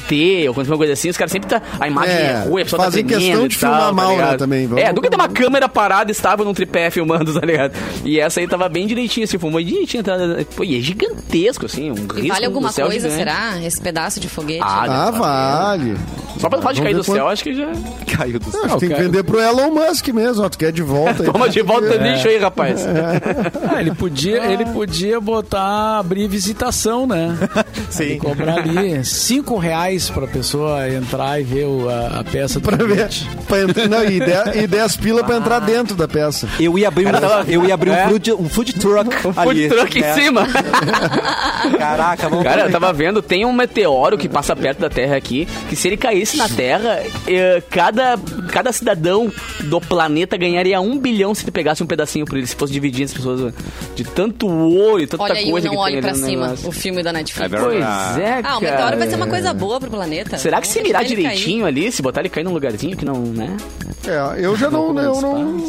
[0.48, 1.60] ou quando filmam coisa assim, os caras sempre tá.
[1.80, 4.16] A imagem É, é ruim, a pessoa fazem tá questão de tal, filmar tá mal,
[4.16, 7.72] né, também, vamos- É, nunca tem uma câmera parada estável num tripé filmando, tá ligado?
[8.04, 10.02] E essa aí tava bem direitinho, assim, filmou direitinho.
[10.02, 10.12] Tá,
[10.56, 13.14] pô, e é gigantesco, assim, um risco vale alguma coisa, gigante.
[13.16, 13.58] será?
[13.62, 14.62] Esse pedaço de foguete?
[14.62, 15.96] Ah, Ah, vale.
[16.38, 17.66] Só pelo fato de cair do céu, acho que já.
[18.16, 18.64] Caiu do céu.
[18.64, 20.48] Acho que tem que vender pro Elon Musk mesmo, ó.
[20.48, 21.26] Tu quer de volta aí.
[21.32, 22.12] Toma de volta É.
[22.12, 22.86] lixo aí, rapaz.
[23.68, 27.36] Ah, ele podia, ele podia botar, abrir visitação, né?
[27.90, 28.04] Sim.
[28.12, 32.68] E cobrar ali cinco reais pra pessoa entrar e ver o- a, a peça do
[32.68, 33.08] Pra ver.
[33.46, 36.48] Pra entrar, não, e 10 e 10 pila pra entrar dentro da peça.
[36.60, 37.10] Eu ia abrir um,
[37.46, 38.08] eu ia abrir um, É.
[38.08, 39.68] food, um food truck ali.
[39.68, 40.10] Food truck É.
[40.10, 40.46] em cima.
[41.78, 45.46] Caraca, vamos Cara, eu tava vendo, tem um meteoro que passa perto da Terra aqui,
[45.68, 48.18] que se ele caísse na Terra, eh, cada,
[48.50, 49.30] cada cidadão
[49.64, 53.04] do planeta ganharia um bilhão se ele pegasse um pedacinho por ele, se fosse dividir
[53.04, 53.52] as pessoas
[53.94, 56.68] de tanto ouro e tanta Olha aí, coisa Não que Olhe tem pra Cima, negócio.
[56.68, 57.52] o filme da Netflix.
[57.52, 57.58] É.
[57.58, 57.76] Pois
[58.18, 58.42] é, cara.
[58.44, 60.38] Ah, o meteoro vai ser uma coisa boa pro planeta.
[60.38, 61.22] Será que se mirar ele cair.
[61.22, 63.56] direitinho ali, se botar ele cair num lugarzinho que não, né?
[64.06, 64.96] É, eu já não.
[64.96, 65.64] Eu, não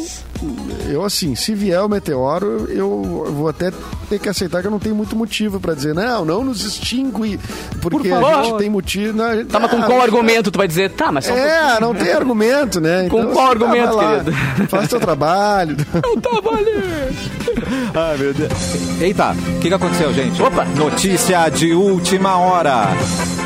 [0.88, 3.72] eu, assim, se vier o meteoro, eu vou até
[4.08, 7.38] ter que aceitar que eu não tenho muito motivo pra dizer, não, não nos extingue,
[7.82, 9.18] porque Por a gente tem motivo.
[9.18, 11.34] Não, a gente- Tá, mas com ah, qual argumento tu vai dizer, tá, mas só
[11.34, 11.36] um.
[11.36, 13.08] É, não tem argumento, né?
[13.10, 14.68] Com qual assim, argumento, vai lá, querido?
[14.68, 15.76] Faz teu trabalho.
[16.20, 17.49] Tá valendo.
[17.94, 18.52] Ai, meu Deus.
[19.00, 20.42] Eita, o que, que aconteceu, gente?
[20.42, 20.64] Opa!
[20.64, 22.88] Notícia de última hora.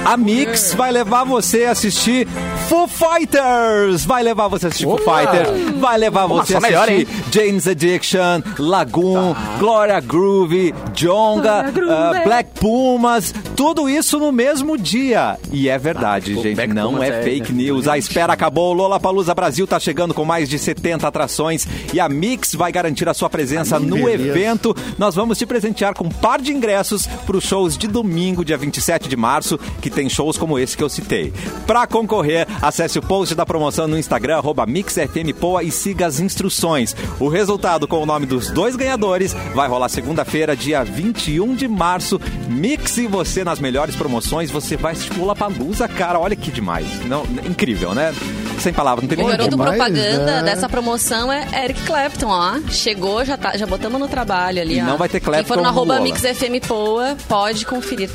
[0.05, 2.27] A Mix vai levar você a assistir
[2.68, 4.05] Foo Fighters.
[4.05, 5.18] Vai levar você a assistir Foo Opa!
[5.18, 5.79] Fighters.
[5.79, 13.35] Vai levar você a melhor, assistir James Addiction, Lagoon, Gloria Groove, Jonga, ah, Black Pumas.
[13.57, 15.39] Tudo isso no mesmo dia.
[15.51, 16.57] E é verdade, pô, gente.
[16.57, 17.89] Black Não Pumas é é- fake news.
[17.89, 18.72] A espera acabou.
[18.72, 23.09] Lola Palusa Brasil tá chegando com mais de 70 atrações e a Mix vai garantir
[23.09, 24.14] a sua presença no beleza.
[24.15, 24.75] Evento.
[24.99, 28.57] Nós vamos te presentear com um par de ingressos para os shows de domingo, dia
[28.57, 31.33] 27 de março, que tem shows como esse que eu citei.
[31.67, 36.95] Para concorrer, acesse o post da promoção no Instagram, arroba MixFMPoa e siga as instruções.
[37.19, 42.21] O resultado com o nome dos dois ganhadores vai rolar segunda-feira, dia 21 de março.
[42.49, 44.51] Mix e você nas melhores promoções.
[44.51, 46.19] Você vai assistir Lula Palusa, cara.
[46.19, 46.87] Olha que demais.
[47.07, 48.15] Não, incrível, né?
[48.61, 50.43] Sem palavras, não tem O nem garoto demais, propaganda né?
[50.43, 52.61] dessa promoção é Eric Clapton, ó.
[52.71, 54.85] Chegou, já, tá, já botamos no trabalho ali, E ó.
[54.85, 56.01] não vai ter Quem Clapton for no arroba.
[56.01, 58.11] MixFMPoa, pode conferir.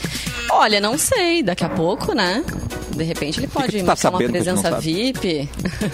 [0.52, 2.44] Olha, não sei, daqui a pouco, né?
[2.96, 4.80] De repente ele pode que tá uma presença?
[4.80, 5.48] VIP.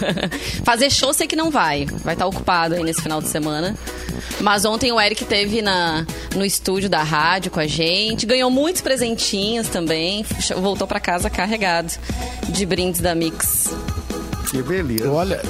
[0.64, 1.86] Fazer show sei que não vai.
[2.04, 3.76] Vai estar ocupado aí nesse final de semana.
[4.40, 8.26] Mas ontem o Eric teve na, no estúdio da rádio com a gente.
[8.26, 10.26] Ganhou muitos presentinhos também.
[10.58, 11.92] Voltou pra casa carregado
[12.50, 13.72] de brindes da Mix.
[14.50, 15.12] Que beleza.
[15.12, 15.42] Olha,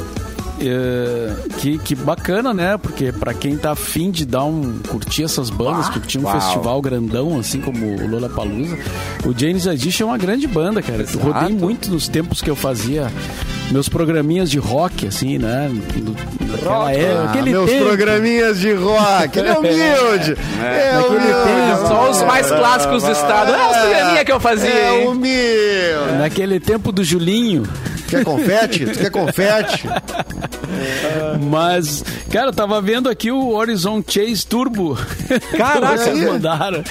[1.60, 2.78] que, que bacana, né?
[2.78, 6.40] Porque pra quem tá afim de dar um curtir essas bandas, curtir um uau.
[6.40, 8.78] festival grandão, assim como o Lola Palusa,
[9.26, 11.06] o James Addiction é uma grande banda, cara.
[11.12, 13.12] Eu rodei muito nos tempos que eu fazia
[13.72, 15.72] meus programinhas de rock, assim, né?
[16.52, 17.86] Naquela época, Ah, meus tempo.
[17.86, 19.40] programinhas de rock.
[19.40, 20.38] Ele é humilde.
[20.66, 21.44] É, Naquele humilde.
[21.46, 23.52] tempo, Só os mais clássicos do estado.
[23.52, 26.18] É os programinha que eu fazia, É humilde.
[26.20, 27.64] Naquele tempo do Julinho.
[28.08, 28.86] Quer confete?
[28.86, 29.88] Tu quer confete?
[31.50, 34.98] Mas, cara, eu tava vendo aqui o Horizon Chase Turbo.
[35.58, 35.98] Caraca!
[36.06, 36.84] Vocês mandaram.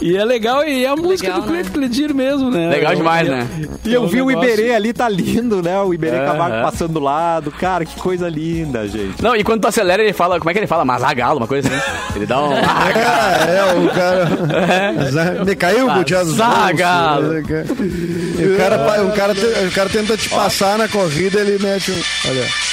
[0.00, 1.74] E é legal, e é a música Legal, do Cleito né?
[1.74, 2.68] Cledir mesmo, né?
[2.68, 3.48] Legal É demais, é- né?
[3.84, 5.78] E eu é vi o negócio- Iberê ali, tá lindo, né?
[5.80, 6.26] O Iberê Aham.
[6.32, 7.50] Camargo passando do lado.
[7.52, 9.22] Cara, que coisa linda, gente.
[9.22, 10.38] Não, e quando tu acelera, ele fala.
[10.38, 10.84] Como é que ele fala?
[10.84, 11.80] Mazagalo, uma coisa assim.
[12.16, 12.52] Ele dá um.
[12.62, 12.88] Ah,
[13.48, 15.44] É, é, o cara.
[15.44, 16.28] Me caiu, Gutiérrez.
[16.34, 17.38] Zagalo.
[17.38, 22.02] O cara, o, cara, o cara tenta te passar na corrida, ele mete um.
[22.28, 22.71] Olha.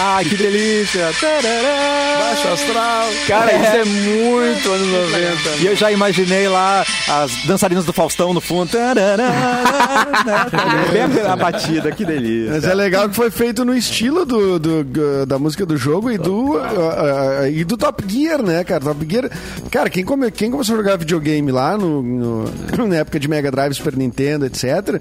[0.00, 1.06] Ah, que delícia!
[2.18, 3.08] Baixo astral.
[3.26, 5.50] Cara, isso é muito anos 90.
[5.60, 8.70] E eu já imaginei lá as dançarinas do Faustão no fundo.
[8.70, 9.28] Tarará?
[10.92, 12.52] Bem a batida, que delícia.
[12.54, 16.18] Mas é legal que foi feito no estilo do, do- da música do jogo e
[16.18, 18.80] do, ah, ah, e do Top Gear, né, cara?
[18.84, 19.28] Top Gear.
[19.70, 22.44] Cara, quem, come- quem começou a jogar videogame lá no, no-
[22.86, 25.00] na época de Mega Drive, Super Nintendo, etc.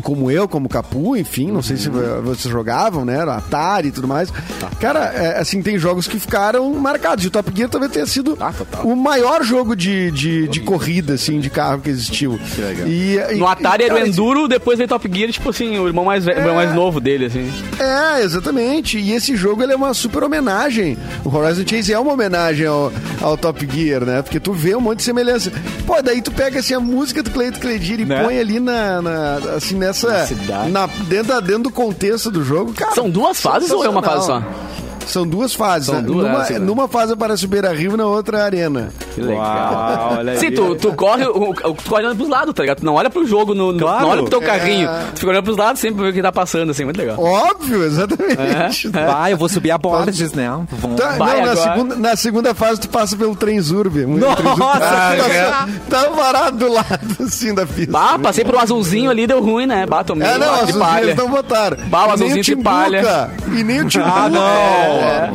[0.00, 3.16] Como eu, como Capu, enfim, não sei se vocês jogavam, né?
[3.18, 4.32] Era Atari e tudo mais.
[4.80, 7.24] Cara, é, assim, tem jogos que ficaram marcados.
[7.24, 8.86] E o Top Gear talvez tenha sido Ah, total.
[8.86, 12.38] o maior jogo de, de, de corrida, assim, de carro que existiu.
[12.58, 12.86] legal.
[12.86, 16.04] E, e- No Atari era o Enduro, depois veio Top Gear, tipo assim, o irmão
[16.04, 17.50] mais, irmão mais novo dele, assim.
[17.78, 18.98] É, exatamente.
[18.98, 20.96] E esse jogo ele é uma super homenagem.
[21.24, 24.22] O Horizon Chase é uma homenagem ao, ao Top Gear, né?
[24.22, 25.52] Porque tu vê um monte de semelhança.
[25.86, 28.22] Pô, daí tu pega assim a música do Cleito Cledir e Né?
[28.22, 29.89] põe ali na, na- assim nessa
[30.26, 30.70] Cidade.
[30.70, 32.94] na- dentro, dentro do contexto do jogo, cara.
[32.94, 34.42] São duas fases ou é uma fase só?
[35.10, 35.86] São duas fases.
[35.86, 36.02] São né?
[36.02, 36.58] duas, numa, é, sim.
[36.58, 38.90] numa fase aparece o Beira Rio, na outra a Arena.
[39.14, 39.42] Que legal.
[39.44, 40.52] Uau, olha Sim, aí.
[40.54, 42.78] tu, tu corre, o, o- tu corre olhando pros lados, tá ligado?
[42.78, 44.02] Tu não olha pro jogo, no, no- Claro.
[44.02, 44.46] não olha pro teu É.
[44.46, 44.88] carrinho.
[45.14, 47.16] Tu fica olhando pros lados sempre pra ver o que tá passando, assim, muito legal.
[47.18, 48.88] Óbvio, exatamente.
[48.88, 50.48] Vai, eu vou subir a Borges, né?
[50.70, 54.06] Vamos- Tá, Vai não, na, segunda, na segunda fase tu passa pelo Transurb.
[54.06, 54.36] Nossa,
[54.78, 55.50] tá, cara.
[55.50, 55.68] tá,
[56.04, 57.98] tá parado do lado assim da pista.
[57.98, 59.86] Ah, passei por um azulzinho ali, deu ruim, né?
[59.86, 61.14] Bah, tomei É, não, as de palha.
[61.14, 61.76] não botaram.
[61.88, 63.30] Bah, o azulzinho de palha.
[63.52, 64.10] E nem o Timbuca.
[64.14, 64.40] Ah, não!
[65.00, 65.30] É.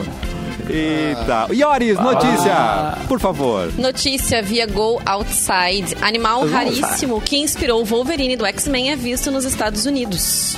[0.68, 1.48] Eita.
[1.54, 3.72] Ioris, notícia, por favor.
[3.78, 5.96] Notícia via Go Outside.
[6.02, 10.56] Animal raríssimo que inspirou o Wolverine do X-Men é visto nos Estados Unidos.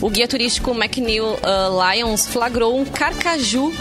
[0.00, 1.38] O guia turístico McNeil uh,
[1.92, 3.72] Lyons flagrou um carcaju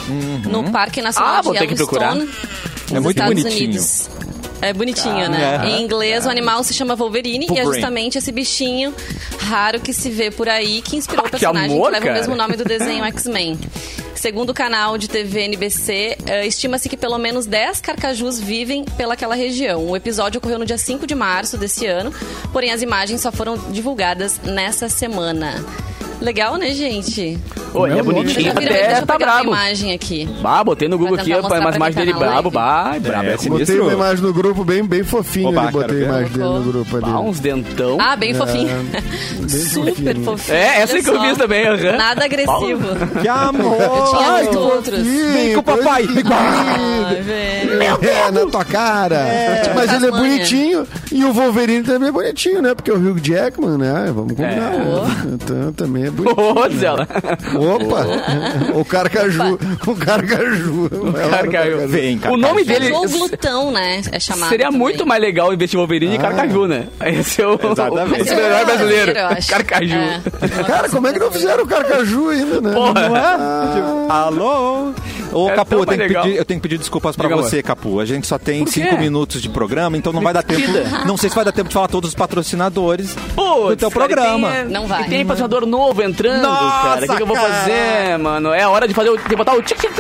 [0.49, 2.15] no Parque Nacional Ah, de vou ter que procurar.
[2.15, 2.37] Yellowstone,
[2.89, 3.69] É nos muito Estados bonitinho.
[3.69, 4.09] Unidos.
[4.59, 5.61] É bonitinho, né?
[5.63, 5.69] é.
[5.69, 7.73] Em inglês, o animal se chama Wolverine e é Wolverine.
[7.75, 8.91] justamente esse bichinho
[9.41, 12.03] raro que se vê por aí que inspirou Ah, o que personagem que, amor, leva
[12.03, 12.15] cara.
[12.15, 13.59] o mesmo nome do desenho X-Men.
[14.17, 19.35] Segundo o canal de TV NBC, eh, estima-se que pelo menos 10 carcajus vivem pelaquela
[19.35, 19.85] região.
[19.87, 22.11] O episódio ocorreu no dia 5 de março desse ano,
[22.51, 25.63] porém as imagens só foram divulgadas nessa semana.
[26.21, 27.21] Legal, né, gente?
[27.75, 29.49] Ele é bonitinho, Já viram, até deixa eu tá pegar uma brabo.
[29.49, 30.27] imagem aqui.
[30.41, 33.27] Bah, botei no Google aqui, umas pra imagens quem dele tá brabo, bah, brabo.
[33.27, 33.59] É, É, sinistro.
[33.59, 35.71] Botei uma imagem no grupo bem, bem fofinho Oba, ali.
[35.73, 37.05] Botei a imagem dele no grupo ali.
[37.05, 37.97] bah, uns dentão.
[38.01, 38.67] Ah, bem fofinho.
[39.39, 40.23] bem Super fofinho.
[40.23, 40.57] fofinho.
[40.57, 41.97] É, essa que eu fiz também, aham.
[41.97, 42.87] Nada agressivo.
[43.21, 43.77] Que amor!
[43.79, 44.99] Eu tinha Ai, outros.
[45.05, 46.07] Vem com o papai.
[46.07, 46.35] querida.
[46.35, 47.83] Ai, velho.
[48.07, 49.19] É, na tua cara.
[49.75, 50.87] Mas ele é bonitinho.
[51.11, 52.73] E o Wolverine também é bonitinho, né?
[52.73, 54.11] Porque o Hugh Jackman, né?
[54.13, 54.73] Vamos combinar.
[54.73, 54.77] É.
[54.79, 55.27] né?
[55.33, 56.39] Então, também é bonito.
[56.39, 57.07] Ô, Zela.
[57.55, 58.05] Opa!
[58.79, 59.59] o Carcaju.
[59.85, 60.89] O Carcaju.
[61.29, 61.87] Carcaju.
[61.87, 64.01] Vem, O nome É dele João Glutão, né?
[64.11, 64.49] É chamado.
[64.49, 64.79] seria também.
[64.79, 66.21] muito mais legal investir Wolverine e Ah.
[66.21, 66.87] Carcaju, né?
[67.05, 68.21] Esse é o, Exatamente.
[68.21, 69.13] o super-herói brasileiro.
[69.47, 69.95] Carcaju.
[69.95, 70.63] É.
[70.65, 72.73] Cara, como é que não fizeram o Carcaju ainda, né?
[72.73, 73.09] Porra.
[73.09, 73.75] Não é?
[73.75, 74.91] Tipo, alô?
[75.31, 77.99] Ô, É Capu, eu tenho, pedir, eu tenho que pedir desculpas pra Diga, você, Capu.
[77.99, 80.67] A gente só tem cinco minutos de programa, então não vai dar tempo.
[81.05, 84.49] Não sei se vai dar tempo de falar todos os patrocinadores Pô, do teu programa.
[84.51, 85.03] Tem, Não vai.
[85.03, 87.05] E tem patrocinador novo entrando, Nossa, cara.
[87.05, 88.53] O que, que eu vou fazer, mano?
[88.53, 89.91] É hora de fazer o, de botar o tic tic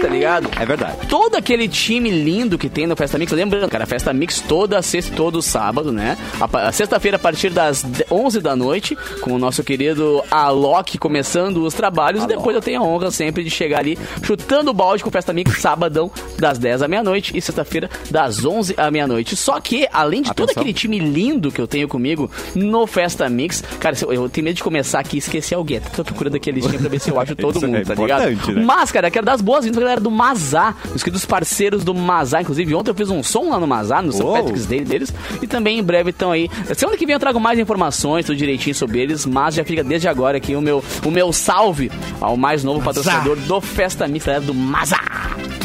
[0.00, 0.48] tá ligado?
[0.60, 1.06] É verdade.
[1.08, 5.14] Todo aquele time lindo que tem no Festa Mix, lembrando, cara, Festa Mix toda sexta
[5.16, 6.16] todo sábado, né?
[6.40, 10.98] A, a sexta-feira a partir das de- 11 da noite, com o nosso querido Alok
[10.98, 14.74] começando os trabalhos e depois eu tenho a honra sempre de chegar ali chutando o
[14.74, 18.90] balde com o Festa Mix sabadão das 10 à meia-noite e sexta-feira das 11 à
[18.90, 19.36] meia-noite.
[19.36, 20.62] Só que, além de todo Atenção.
[20.62, 24.62] aquele time lindo que eu tenho comigo no Festa Mix, cara, eu, tenho medo de
[24.62, 25.80] começar aqui e esquecer alguém.
[25.94, 28.52] Tô procurando aquele listinha pra ver se eu acho todo é mundo, tá ligado?
[28.52, 28.62] né?
[28.64, 32.40] Mas, cara, quero dar as boas-vindas pra galera do Mazá, os queridos parceiros do Mazá.
[32.40, 34.16] Inclusive, ontem eu fiz um som lá no Mazá, no.
[34.16, 34.32] Uou.
[34.32, 35.12] Patrick's Day deles.
[35.40, 36.48] E também em breve estão aí.
[36.74, 39.26] Semana que vem eu trago mais informações, tudo direitinho sobre eles.
[39.26, 43.36] Mas já fica desde agora aqui o meu, o meu salve ao mais novo patrocinador
[43.36, 45.00] do Festa Mix, galera do Mazá.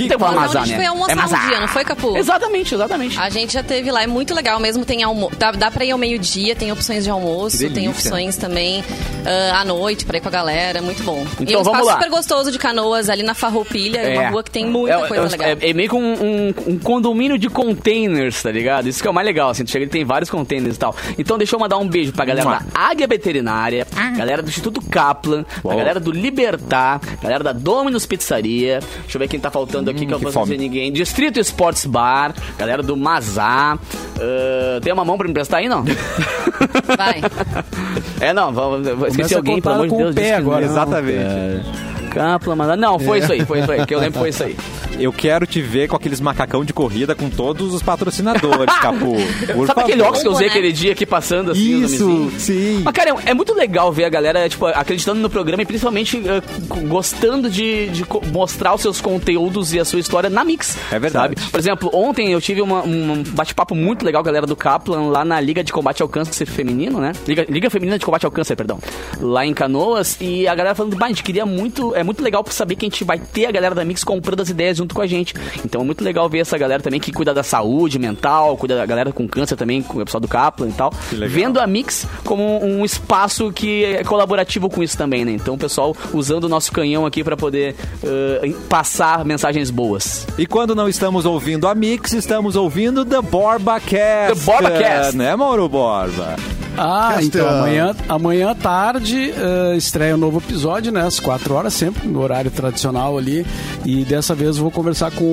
[0.08, 2.18] Que a gente foi almoçar é um dia, não foi, Capu?
[2.18, 3.20] Exatamente, exatamente.
[3.20, 4.84] A gente já teve lá, é muito legal mesmo.
[4.86, 5.32] Tem almo...
[5.38, 8.84] dá, dá pra ir ao meio-dia, tem opções de almoço, tem opções também
[9.26, 11.26] ah, à noite pra ir com a galera, muito bom.
[11.40, 11.94] e Então um vamos espaço lá.
[11.94, 15.26] super gostoso de canoas ali na Farroupilha, é uma rua que tem muita É, coisa
[15.26, 15.48] é, legal.
[15.62, 18.88] É, é meio que um, um- um condomínio de containers, tá ligado?
[18.88, 19.64] Isso que é o mais legal, assim.
[19.64, 20.96] Tu chega e tem vários containers e tal.
[21.18, 23.86] Então deixa eu mandar um beijo pra galera da Águia Veterinária,
[24.18, 28.80] galera do Instituto Kaplan, a galera do Libertar, galera da Dominus Pizzaria.
[29.02, 30.92] Deixa eu ver quem tá faltando aqui, que eu que não vou dizer ninguém.
[30.92, 33.78] Distrito Sports Bar, galera do Mazá.
[34.20, 35.84] Ah, tem uma mão pra me emprestar aí, não?
[35.84, 37.22] Vai.
[38.20, 40.16] é, não, vou, vou esqueci alguém, pelo amor de com o Deus.
[40.16, 40.66] pé agora.
[40.66, 41.92] Exatamente.
[42.12, 42.76] Kaplan, Mazá.
[42.76, 43.24] Não, foi É.
[43.24, 43.86] isso aí, foi isso aí.
[43.86, 44.56] Que eu lembro foi isso aí.
[45.00, 49.16] Eu quero te ver com aqueles macacão de corrida com todos os patrocinadores, Capu.
[49.54, 50.08] Por Sabe aquele favor.
[50.10, 50.52] óculos que eu usei Né?
[50.54, 52.82] aquele dia aqui passando assim, Isso, sim.
[52.84, 56.18] Mas, cara, é, é muito legal ver a galera, tipo, acreditando no programa e principalmente
[56.18, 60.78] eh, c- gostando de, de mostrar os seus conteúdos e a sua história na Mix.
[60.92, 61.40] É verdade.
[61.40, 61.52] sabe?
[61.52, 65.40] Por exemplo, ontem eu tive uma- um bate-papo muito legal, galera do Kaplan, lá na
[65.40, 67.14] Liga de Combate ao Câncer Feminino, né?
[67.28, 68.78] Liga, Liga Feminina de Combate ao Câncer, perdão.
[69.20, 70.18] Lá em Canoas.
[70.20, 71.96] E a galera falando, bah, a gente queria muito.
[72.02, 74.50] É muito legal saber que a gente vai ter a galera da Mix comprando as
[74.50, 75.36] ideias junto com a gente.
[75.64, 78.86] Então é muito legal ver essa galera também que cuida da saúde mental, cuida da
[78.86, 80.92] galera com câncer também, com o pessoal do Kaplan e tal.
[81.12, 85.32] Vendo a Mix como um espaço que é colaborativo com isso também, né?
[85.32, 90.26] Então o pessoal usando o nosso canhão aqui pra poder eh, passar mensagens boas.
[90.38, 94.40] E quando não estamos ouvindo a Mix, estamos ouvindo The Borba Cast.
[94.40, 95.16] The Borba Cast.
[95.16, 96.36] Né, Mauro Borba?
[96.78, 97.28] Ah, Castelo.
[97.28, 101.02] então amanhã, amanhã à tarde eh, estreia um novo episódio, né?
[101.06, 103.46] Às 4 horas, sempre, no horário tradicional ali.
[103.86, 105.24] E dessa vez eu vou conversar com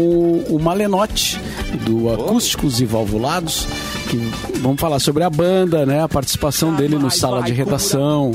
[0.48, 1.40] o, Malenote,
[1.84, 3.66] do Acústicos e Valvulados.
[4.08, 4.16] Que
[4.60, 6.02] vamos falar sobre a banda, né?
[6.02, 8.32] A participação dele no sala de redação,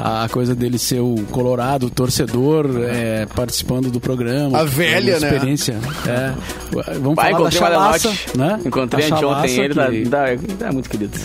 [0.00, 4.58] a coisa dele ser o colorado, o torcedor, eh, participando do programa.
[4.58, 5.28] A velha, né?
[5.28, 5.76] experiência.
[6.06, 6.32] É.
[7.00, 8.58] Vamos Vai, falar da chalaça, né?
[8.64, 11.16] Encontrei A anteontem ele, tá, que- tá- tá muito querido.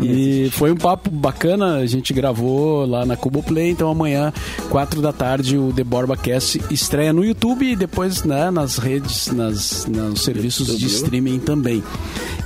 [0.00, 4.32] E foi um papo bacana, a gente gravou lá na Cubo Play, então amanhã,
[4.68, 9.28] 4 da tarde, o The Borba Cast estreia no YouTube e depois né, nas redes,
[9.28, 11.82] nas, nos serviços de streaming também.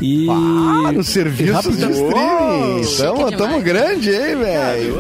[0.01, 0.29] E.
[0.29, 3.37] Ah, no e serviço de streaming.
[3.37, 4.95] Tamo, grande, hein, velho?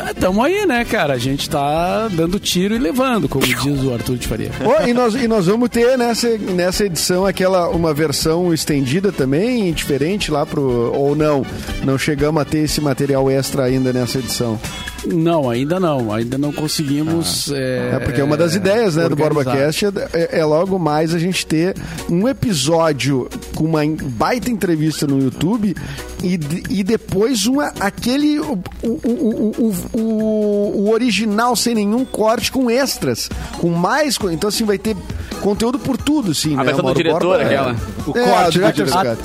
[0.00, 1.14] Ah, Tamo aí, né, cara?
[1.14, 4.50] A gente tá dando tiro e levando, como diz o Arthur de Faria.
[4.64, 9.72] Ô, e, nós, e nós vamos ter nessa, nessa edição aquela uma versão estendida também,
[9.72, 10.92] diferente lá pro.
[10.92, 11.44] Ou não?
[11.84, 14.58] Não chegamos a ter esse material extra ainda nessa edição.
[15.06, 16.12] Não, ainda não.
[16.12, 17.50] Ainda não conseguimos.
[17.52, 19.16] É porque é uma das ideias né, do.
[19.16, 21.74] BorbaCast é, é- é logo mais a gente ter
[22.08, 25.74] um episódio com uma baita entrevista no YouTube
[26.22, 26.38] e,
[26.70, 33.70] e depois uma, aquele o, o, o, o, original sem nenhum corte com extras, com
[33.70, 34.96] mais então assim vai ter
[35.40, 36.64] conteúdo por tudo sim, A né?
[36.64, 37.76] versão do diretor, Borba, aquela.
[38.06, 39.16] O é, corte o do diretor.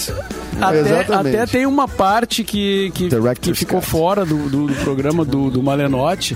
[0.62, 3.10] Até, até tem uma parte que, que,
[3.42, 3.90] que ficou Cut.
[3.90, 6.36] fora do, do, do programa do, do Malenotti,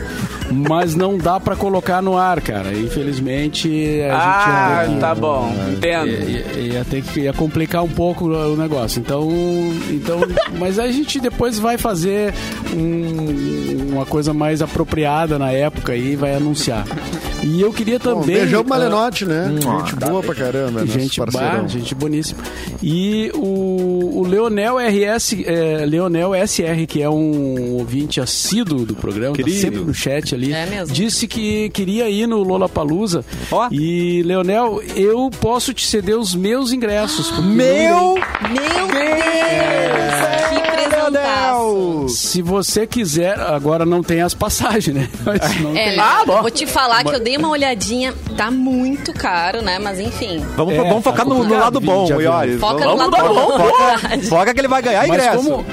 [0.51, 2.73] mas não dá pra colocar no ar, cara.
[2.73, 5.53] Infelizmente, a Ah, gente que- tá bom.
[5.71, 6.07] Entendo.
[6.07, 8.99] Ia, ia ter que ia complicar um pouco o negócio.
[8.99, 9.29] Então,
[9.89, 10.19] então,
[10.59, 12.33] mas a gente depois vai fazer
[12.73, 16.85] um- uma coisa mais apropriada na época e vai anunciar.
[17.43, 18.35] E eu queria Bom, também.
[18.37, 19.51] beijão pro ah, Malenotti, né?
[19.59, 22.39] gente boa pra caramba, Gente, bah, gente boníssima.
[22.83, 29.35] E o, o Leonel RS, é, Leonel SR, que é um ouvinte assíduo do programa,
[29.35, 30.93] tá sempre no chat ali, É mesmo.
[30.93, 33.25] disse que queria ir no Lollapalooza.
[33.51, 33.67] Ó.
[33.71, 37.31] E, Leonel, eu posso te ceder os meus ingressos.
[37.35, 40.49] eu Meu Meu Deus!
[40.49, 42.09] Que presentaço!
[42.09, 45.09] Se você quiser, agora não tem as passagens, né?
[45.25, 45.99] Mas não É, tem.
[45.99, 46.41] Ah, bom.
[46.41, 49.79] vou te falar que eu dei uma olhadinha, tá muito caro, né?
[49.79, 50.39] Mas enfim.
[50.55, 52.07] Vamos, É, vamos focar tá no, no lado bom.
[52.07, 53.57] Foca Vamos- no lado bom.
[53.57, 55.37] Foca, foca que ele vai ganhar Mas ingresso.
[55.43, 55.65] como,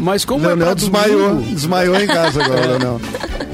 [0.00, 1.28] mas como é Leonel pra desmaiou.
[1.34, 3.00] domingo, Desmaiou em casa agora, Leonel.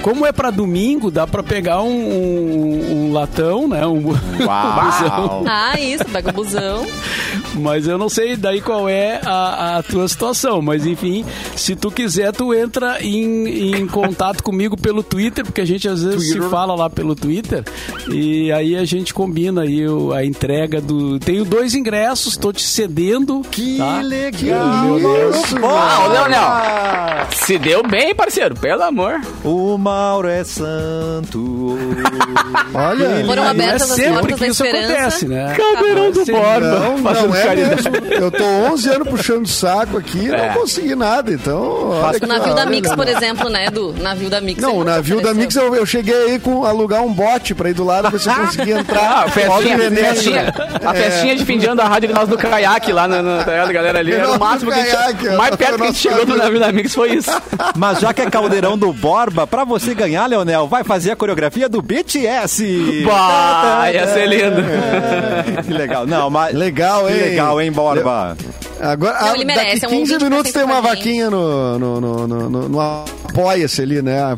[0.02, 3.86] como é pra domingo, dá pra pegar um, um- um latão, né?
[3.86, 4.02] Um,
[4.44, 5.44] Uau.
[5.46, 6.86] Ah, isso, pega o busão.
[7.56, 10.60] Mas eu não sei daí qual é a, a tua situação.
[10.60, 11.24] Mas enfim,
[11.56, 16.02] se tu quiser, tu entra em, em contato comigo pelo Twitter, porque a gente às
[16.02, 17.62] vezes se fala lá pelo Twitter.
[18.10, 21.18] E aí a gente combina aí o- a entrega do.
[21.20, 23.40] Tenho dois ingressos, tô te cedendo.
[23.50, 24.00] Que tá?
[24.00, 24.98] legal.
[25.30, 25.68] isso, Bom.
[25.68, 26.33] Ah, ô, Leonel.
[27.30, 29.20] Se deu bem, parceiro, pelo amor.
[29.44, 31.78] O Mauro é santo.
[32.74, 33.24] Olha.
[33.26, 35.54] Foram Não é abertas as sempre que isso acontece, né?
[35.56, 36.60] Caldeirão do Borba.
[36.60, 37.90] Não, não é caridade.
[37.90, 38.06] mesmo.
[38.12, 40.36] Eu tô 11 anos puxando saco aqui e É.
[40.48, 41.32] não consegui nada.
[41.32, 43.90] Então, O que navio da Mix, por exemplo, né, Edu?
[43.90, 44.60] O navio da Mix.
[44.62, 45.34] Não, ele o navio da.
[45.34, 48.28] Mix eu, eu cheguei aí com alugar um bote pra ir do lado ver se
[48.28, 49.04] eu conseguia entrar.
[49.14, 50.54] Ah, festinha, festinha,
[50.84, 53.44] a festinha de fim de ano da rádio de nós do caiaque lá na, na,
[53.44, 54.12] tá ligado, galera ali.
[54.12, 56.32] Era o máximo que a gente, caiaque, o mais perto que a gente chegou do
[56.32, 56.44] amigo.
[56.44, 57.30] navio da Mix foi isso.
[57.76, 61.68] Mas já que é caldeirão do Borba, pra você ganhar, Leonel, vai fazer a coreografia
[61.68, 63.02] do BTS.
[63.06, 64.60] Bah, ia ser lindo.
[64.60, 66.06] É, que legal.
[66.06, 66.54] Não, mas...
[66.54, 67.20] Legal, Que hein?
[67.20, 68.36] legal, hein, Borba?
[68.80, 72.00] Agora, Não, ah, ele merece, daqui é um 15 minutos tem uma vaquinha no, no,
[72.00, 74.36] no, no, no- no Apoia-se ali, né?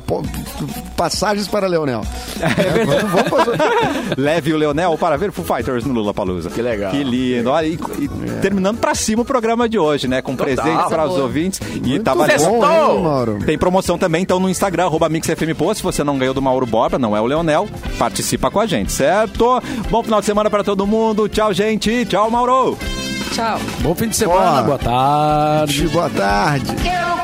[0.97, 2.03] Passagens para Leonel.
[2.41, 3.59] É, vamos, vamos fazer.
[4.17, 6.49] Leve o Leonel para ver Foo Fighters no Lula Palusa.
[6.49, 6.91] Que legal.
[6.91, 7.51] Que lindo.
[7.51, 8.09] Olha, e, e
[8.41, 10.23] terminando pra cima o programa de hoje, né?
[10.23, 11.61] Com presentes para os ouvintes.
[11.85, 13.03] E Muito tá bom, valendo.
[13.03, 13.39] Mauro?
[13.45, 15.75] Tem promoção também, então, no Instagram, arroba MixFMPoa.
[15.75, 17.69] Se você não ganhou do Mauro Borba, não é o Leonel,
[17.99, 19.61] participa com a gente, certo?
[19.91, 21.29] Bom final de semana para todo mundo.
[21.29, 22.05] Tchau, gente.
[22.07, 22.77] Tchau, Mauro.
[23.33, 23.59] Tchau.
[23.81, 24.63] Bom fim de semana, Ó.
[24.63, 25.89] boa tarde.
[25.89, 26.75] Boa tarde.
[26.83, 27.17] Quero